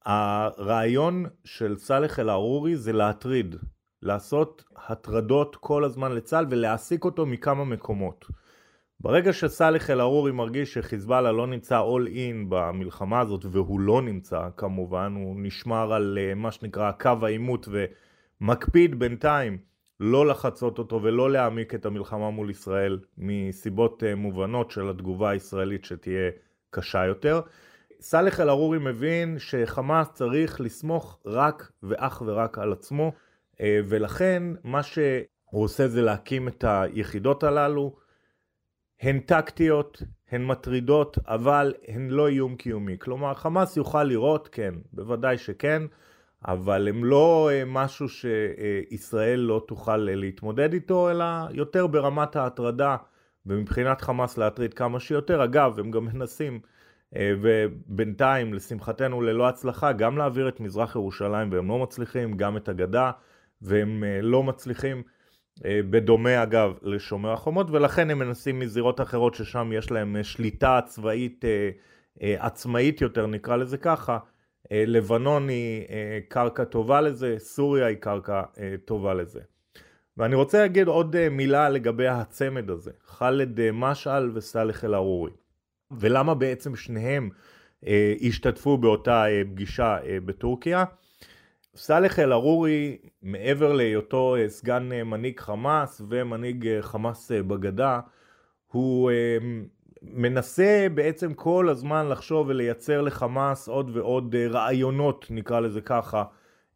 הרעיון 0.06 1.26
של 1.46 1.78
סאלח 1.78 2.20
אל-ערורי 2.20 2.76
זה 2.76 2.94
להטריד, 2.94 3.56
לעשות 4.02 4.64
הטרדות 4.76 5.56
כל 5.56 5.84
הזמן 5.84 6.12
לצה"ל 6.12 6.46
ולהעסיק 6.50 7.06
אותו 7.06 7.26
מכמה 7.26 7.66
מקומות. 7.66 8.26
ברגע 9.00 9.34
שסאלח 9.34 9.90
אל-ערורי 9.90 10.32
מרגיש 10.32 10.74
שחיזבאללה 10.74 11.32
לא 11.32 11.48
נמצא 11.48 11.82
all 11.82 12.08
in 12.08 12.50
במלחמה 12.50 13.20
הזאת, 13.20 13.46
והוא 13.52 13.80
לא 13.80 14.02
נמצא 14.02 14.50
כמובן, 14.58 15.14
הוא 15.16 15.36
נשמר 15.40 15.94
על 15.94 16.18
אה, 16.22 16.36
מה 16.36 16.52
שנקרא 16.52 16.92
קו 16.92 17.12
העימות 17.22 17.68
ומקפיד 18.42 19.00
בינתיים 19.00 19.75
לא 20.00 20.28
לחצות 20.28 20.80
אותו 20.80 21.02
ולא 21.04 21.32
להעמיק 21.32 21.76
את 21.76 21.86
המלחמה 21.86 22.30
מול 22.30 22.50
ישראל 22.50 23.00
מסיבות 23.18 24.04
אה, 24.04 24.16
מובנות 24.16 24.72
של 24.72 24.90
התגובה 24.90 25.30
הישראלית 25.30 25.86
שתהיה 25.86 26.32
קשה 26.70 27.06
יותר. 27.06 27.42
סאלח 28.00 28.40
אל-ערורי 28.40 28.80
מבין 28.80 29.40
שחמאס 29.40 30.08
צריך 30.14 30.62
לסמוך 30.62 31.20
רק 31.26 31.72
ואך 31.84 32.24
ורק 32.26 32.58
על 32.58 32.74
עצמו 32.74 33.12
אה, 33.62 33.80
ולכן 33.86 34.44
מה 34.64 34.84
שהוא 34.84 35.26
עושה 35.52 35.88
זה 35.88 36.02
להקים 36.02 36.48
את 36.48 36.64
היחידות 36.68 37.44
הללו. 37.44 37.96
הן 39.02 39.20
טקטיות, 39.20 40.02
הן 40.32 40.46
מטרידות, 40.46 41.18
אבל 41.28 41.74
הן 41.88 42.10
לא 42.10 42.28
איום 42.28 42.56
קיומי. 42.56 42.96
כלומר, 43.00 43.34
חמאס 43.34 43.78
יוכל 43.78 44.04
לראות, 44.04 44.50
כן, 44.52 44.74
בוודאי 44.94 45.38
שכן, 45.38 45.84
אבל 46.48 46.88
הם 46.88 47.06
לא 47.06 47.50
אה, 47.52 47.64
משהו 47.66 48.08
שישראל 48.10 49.40
לא 49.40 49.66
תוכל 49.68 50.10
אה, 50.10 50.16
להתמודד 50.16 50.74
איתו, 50.74 51.10
אלא 51.10 51.26
יותר 51.52 51.88
ברמת 51.88 52.36
ההטרדה, 52.36 52.96
ומבחינת 53.46 54.02
חמאס 54.02 54.38
להטריד 54.38 54.74
כמה 54.74 55.00
שיותר. 55.00 55.44
אגב, 55.44 55.80
הם 55.80 55.92
גם 55.92 56.06
מנסים, 56.06 56.60
ובינתיים, 57.18 58.54
לשמחתנו 58.54 59.22
ללא 59.22 59.48
הצלחה, 59.48 59.92
גם 59.92 60.18
להעביר 60.18 60.48
את 60.48 60.60
מזרח 60.60 60.96
ירושלים, 60.96 61.52
והם 61.52 61.68
לא 61.68 61.80
מצליחים, 61.80 62.38
גם 62.38 62.58
את 62.58 62.70
הגדה. 62.70 63.12
והם 63.62 64.04
אה, 64.04 64.22
לא 64.22 64.44
מצליחים, 64.44 65.04
אה, 65.66 65.80
בדומה 65.90 66.44
אגב 66.44 66.78
לשומר 66.82 67.34
החומות, 67.34 67.68
ולכן 67.72 68.10
הם 68.10 68.20
מנסים 68.20 68.60
מזירות 68.60 69.02
אחרות 69.02 69.36
ששם 69.36 69.72
יש 69.74 69.92
להם 69.92 70.16
אה, 70.16 70.24
שליטה 70.24 70.80
צבאית 70.86 71.46
עצמאית 72.22 73.02
יותר, 73.02 73.28
נקרא 73.28 73.56
לזה 73.56 73.78
ככה. 73.78 74.18
לבנון 74.72 75.50
היא 75.50 75.86
קרקע 76.28 76.64
טובה 76.64 77.02
לזה, 77.02 77.36
סוריה 77.40 77.86
היא 77.86 77.98
קרקע 77.98 78.42
טובה 78.86 79.14
לזה. 79.14 79.40
ואני 80.18 80.36
רוצה 80.36 80.60
להגיד 80.60 80.88
עוד 80.88 81.30
מילה 81.30 81.70
לגבי 81.70 82.08
הצמד 82.08 82.70
הזה, 82.70 82.92
ח'אלד 83.06 83.72
משעל 83.72 84.32
וסאלח 84.34 84.86
אל-ערורי. 84.86 85.32
ולמה 85.92 86.36
בעצם 86.36 86.76
שניהם 86.76 87.30
השתתפו 88.22 88.78
באותה 88.78 89.26
פגישה 89.54 89.98
בטורקיה. 90.26 90.86
סאלח 91.78 92.20
אל-ערורי, 92.20 92.98
מעבר 93.22 93.74
להיותו 93.74 94.36
אה, 94.36 94.50
סגן 94.50 94.92
אה, 94.92 95.04
מנהיג 95.04 95.40
חמאס 95.40 96.02
ומנהיג 96.10 96.68
אה, 96.68 96.82
חמאס 96.82 97.32
בגדה, 97.32 98.00
הוא 98.68 99.12
מנסה 100.14 100.88
בעצם 100.94 101.34
כל 101.34 101.70
הזמן 101.70 102.10
לחשוב 102.10 102.48
ולייצר 102.48 103.02
לחמאס 103.02 103.68
עוד 103.68 103.98
ועוד 103.98 104.36
רעיונות, 104.36 105.28
נקרא 105.30 105.60
לזה 105.60 105.82
ככה, 105.82 106.24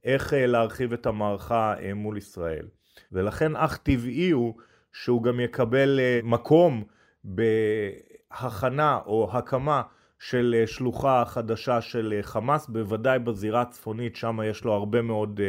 איך 0.04 0.34
להרחיב 0.38 0.94
את 0.94 1.06
המערכה 1.06 1.74
מול 1.96 2.18
ישראל. 2.18 2.66
ולכן 3.12 3.56
אך 3.56 3.78
טבעי 3.78 4.30
הוא 4.30 4.54
שהוא 4.94 5.24
גם 5.24 5.40
יקבל 5.40 6.00
מקום 6.24 6.84
בהכנה 7.24 9.00
או 9.06 9.30
הקמה 9.34 9.82
של 10.20 10.56
אה, 10.60 10.68
שלוחה 10.68 11.24
חדשה 11.26 11.82
של 11.82 12.14
אה, 12.18 12.24
חמאס, 12.24 12.68
בוודאי 12.68 13.20
בזירה 13.20 13.62
הצפונית, 13.62 14.16
שם 14.16 14.40
יש 14.46 14.64
לו 14.64 14.74
הרבה 14.74 15.02
מאוד 15.02 15.40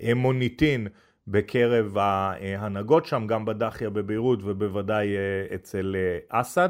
אה, 0.00 0.14
מוניטין 0.14 0.88
בקרב 1.28 1.98
ההנהגות 1.98 3.06
שם, 3.06 3.26
גם 3.26 3.44
בדחיה 3.44 3.90
בביירות 3.90 4.38
ובוודאי 4.42 5.08
אצל 5.54 5.96
אסד, 6.28 6.68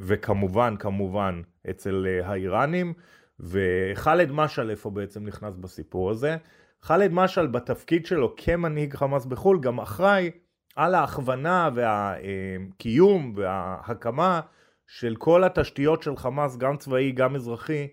וכמובן, 0.00 0.74
כמובן, 0.78 1.42
אצל 1.70 2.06
האיראנים. 2.24 2.92
וח'אלד 3.40 4.32
משעל 4.32 4.70
איפה 4.70 4.90
בעצם 4.90 5.24
נכנס 5.26 5.56
בסיפור 5.56 6.10
הזה? 6.10 6.36
ח'אלד 6.82 7.12
משעל 7.12 7.46
בתפקיד 7.46 8.06
שלו 8.06 8.34
כמנהיג 8.36 8.94
חמאס 8.94 9.26
בחו"ל 9.26 9.60
גם 9.60 9.80
אחראי 9.80 10.30
על 10.76 10.94
ההכוונה 10.94 11.68
והקיום 11.74 13.32
וההקמה 13.36 14.40
של 14.86 15.16
כל 15.18 15.44
התשתיות 15.44 16.02
של 16.02 16.16
חמאס, 16.16 16.56
גם 16.56 16.76
צבאי, 16.76 17.12
גם 17.12 17.34
אזרחי, 17.34 17.88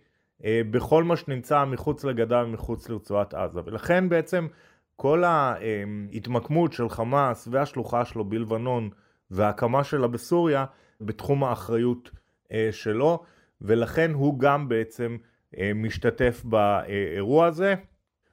אה, 0.46 0.62
בכל 0.72 1.04
מה 1.04 1.16
שנמצא 1.16 1.66
מחוץ 1.66 2.04
לגדה 2.04 2.44
ומחוץ 2.44 2.90
לרצועת 2.90 3.34
עזה. 3.34 3.62
ולכן 3.66 4.10
בעצם 4.10 4.48
כל 4.96 5.24
ההתמקמות 5.24 6.74
של 6.74 6.90
חמאס 6.90 7.48
והשלוחה 7.52 8.06
שלו 8.06 8.26
בלבנון 8.26 8.90
וההקמה 9.32 9.84
שלה 9.84 10.08
בסוריה 10.08 10.66
בתחום 11.02 11.44
האחריות 11.44 12.12
אה, 12.52 12.70
שלו, 12.72 13.24
ולכן 13.62 14.12
הוא 14.14 14.40
גם 14.40 14.70
בעצם 14.70 15.18
אה, 15.58 15.72
משתתף 15.76 16.42
באירוע 16.46 17.46
הזה. 17.46 17.76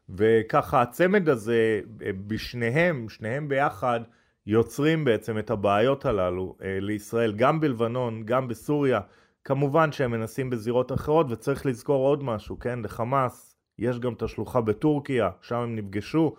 וככה 0.09 0.83
הצמד 0.83 1.29
הזה 1.29 1.81
בשניהם, 2.27 3.09
שניהם 3.09 3.49
ביחד, 3.49 4.01
יוצרים 4.47 5.05
בעצם 5.05 5.39
את 5.39 5.51
הבעיות 5.51 6.05
הללו 6.05 6.57
אה, 6.63 6.79
לישראל, 6.81 7.33
גם 7.33 7.61
בלבנון, 7.61 8.23
גם 8.25 8.49
בסוריה. 8.49 9.01
כמובן 9.45 9.93
שהם 9.93 10.11
מנסים 10.11 10.51
בזירות 10.51 10.93
אחרות, 10.93 11.27
וצריך 11.31 11.67
לזכור 11.67 12.07
עוד 12.07 12.25
משהו, 12.25 12.59
כן? 12.59 12.79
לחמאס 12.83 13.57
יש 13.79 13.99
גם 13.99 14.13
את 14.13 14.23
השלוחה 14.23 14.61
בטורקיה, 14.61 15.31
שם 15.43 15.57
הם 15.57 15.77
נפגשו. 15.77 16.35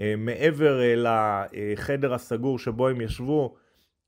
אה, 0.00 0.14
מעבר 0.18 0.80
אה, 0.80 0.94
לחדר 0.96 2.14
הסגור 2.14 2.58
שבו 2.58 2.88
הם 2.88 3.00
ישבו, 3.00 3.54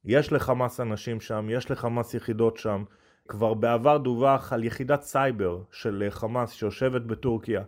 יש 0.05 0.33
לחמאס 0.33 0.81
אנשים 0.81 1.21
שם, 1.21 1.47
יש 1.51 1.71
לחמאס 1.71 2.15
יחידות 2.15 2.57
שם. 2.57 2.85
כבר 3.29 3.55
בעבר 3.55 3.99
דווח 3.99 4.53
על 4.53 4.65
יחידת 4.65 5.03
סייבר 5.03 5.59
של 5.73 6.07
חמאס 6.11 6.53
שיושבת 6.53 7.03
בטורקיה. 7.03 7.63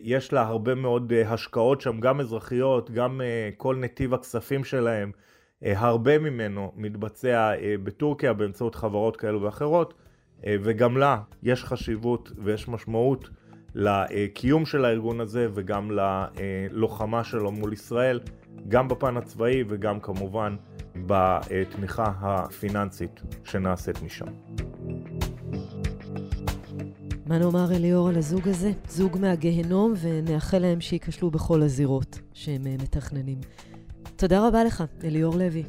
יש 0.00 0.32
לה 0.32 0.42
הרבה 0.42 0.74
מאוד 0.74 1.12
אה, 1.12 1.32
השקעות 1.32 1.80
שם, 1.80 2.00
גם 2.00 2.20
אזרחיות, 2.20 2.90
גם 2.90 3.20
אה, 3.20 3.50
כל 3.56 3.76
נתיב 3.76 4.14
הכספים 4.14 4.64
שלהם, 4.64 5.12
אה, 5.64 5.72
הרבה 5.76 6.18
ממנו 6.18 6.72
מתבצע 6.76 7.52
בטורקיה 7.84 8.32
באמצעות 8.32 8.74
חברות 8.74 9.16
כאלו 9.16 9.42
ואחרות, 9.42 9.94
וגם 10.46 10.96
לה 10.96 11.20
יש 11.42 11.64
חשיבות 11.64 12.32
ויש 12.44 12.68
משמעות 12.68 13.28
לקיום 13.74 14.66
של 14.66 14.84
הארגון 14.84 15.20
הזה 15.20 15.48
וגם 15.54 15.90
ללוחמה 15.90 17.24
שלו 17.24 17.52
מול 17.52 17.72
ישראל, 17.72 18.20
גם 18.68 18.88
בפן 18.88 19.16
הצבאי 19.16 19.64
וגם 19.68 20.00
כמובן 20.00 20.56
בתמיכה 21.06 22.12
הפיננסית 22.20 23.20
שנעשית 23.44 24.02
משם. 24.02 24.26
מה 27.26 27.38
נאמר 27.38 27.72
אליאור 27.76 28.08
על 28.08 28.16
הזוג 28.16 28.48
הזה? 28.48 28.72
זוג 28.88 29.18
מהגהנום, 29.20 29.94
ונאחל 30.00 30.58
להם 30.58 30.80
שייכשלו 30.80 31.30
בכל 31.30 31.62
הזירות 31.62 32.20
שהם 32.32 32.66
אה, 32.66 32.74
מתכננים. 32.82 33.38
תודה 34.16 34.48
רבה 34.48 34.64
לך, 34.64 34.84
אליאור 35.04 35.36
לוי. 35.36 35.62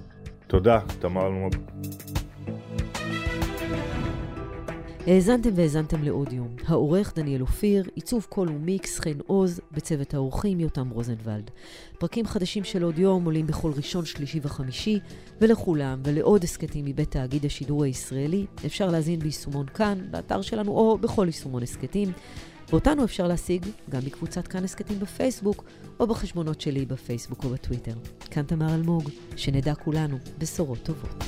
תודה, 0.48 0.80
תמר 1.00 1.28
אלמוג. 1.28 1.56
האזנתם 5.08 5.50
והאזנתם 5.56 6.04
לעוד 6.04 6.34
יום. 6.34 6.56
העורך 6.66 7.14
דניאל 7.16 7.42
אופיר, 7.42 7.84
עיצוב 7.96 8.28
קול 8.30 8.50
ומיקס 8.50 9.00
חן 9.00 9.20
עוז, 9.28 9.62
בצוות 9.72 10.14
האורחים 10.14 10.60
יותם 10.60 10.90
רוזנבלד. 10.90 11.52
פרקים 12.00 12.28
חדשים 12.28 12.64
של 12.64 12.84
עוד 12.84 13.00
יום 13.00 13.26
עולים 13.26 13.48
בכל 13.48 13.72
ראשון, 13.76 14.06
שלישי 14.06 14.40
וחמישי, 14.44 15.00
ולכולם 15.42 16.02
ולעוד 16.04 16.44
הסכתים 16.44 16.86
מבית 16.86 17.12
תאגיד 17.12 17.46
השידור 17.46 17.84
הישראלי 17.84 18.46
אפשר 18.66 18.88
להזין 18.88 19.20
ביישומון 19.20 19.66
כאן, 19.66 20.00
באתר 20.12 20.42
שלנו 20.42 20.72
או 20.72 20.98
בכל 20.98 21.26
יישומון 21.26 21.64
הסכתים. 21.64 22.12
ואותנו 22.70 23.04
אפשר 23.04 23.28
להשיג 23.28 23.66
גם 23.90 24.02
בקבוצת 24.02 24.48
כאן 24.48 24.64
הסכתים 24.64 25.00
בפייסבוק, 25.00 25.64
או 26.00 26.08
בחשבונות 26.08 26.62
שלי 26.62 26.86
בפייסבוק 26.86 27.44
או 27.44 27.50
בטוויטר. 27.50 27.94
כאן 28.32 28.44
תמר 28.44 28.76
אלמוג, 28.76 29.10
שנדע 29.36 29.76
כולנו 29.76 30.18
בשורות 30.38 30.80
טובות. 30.84 31.24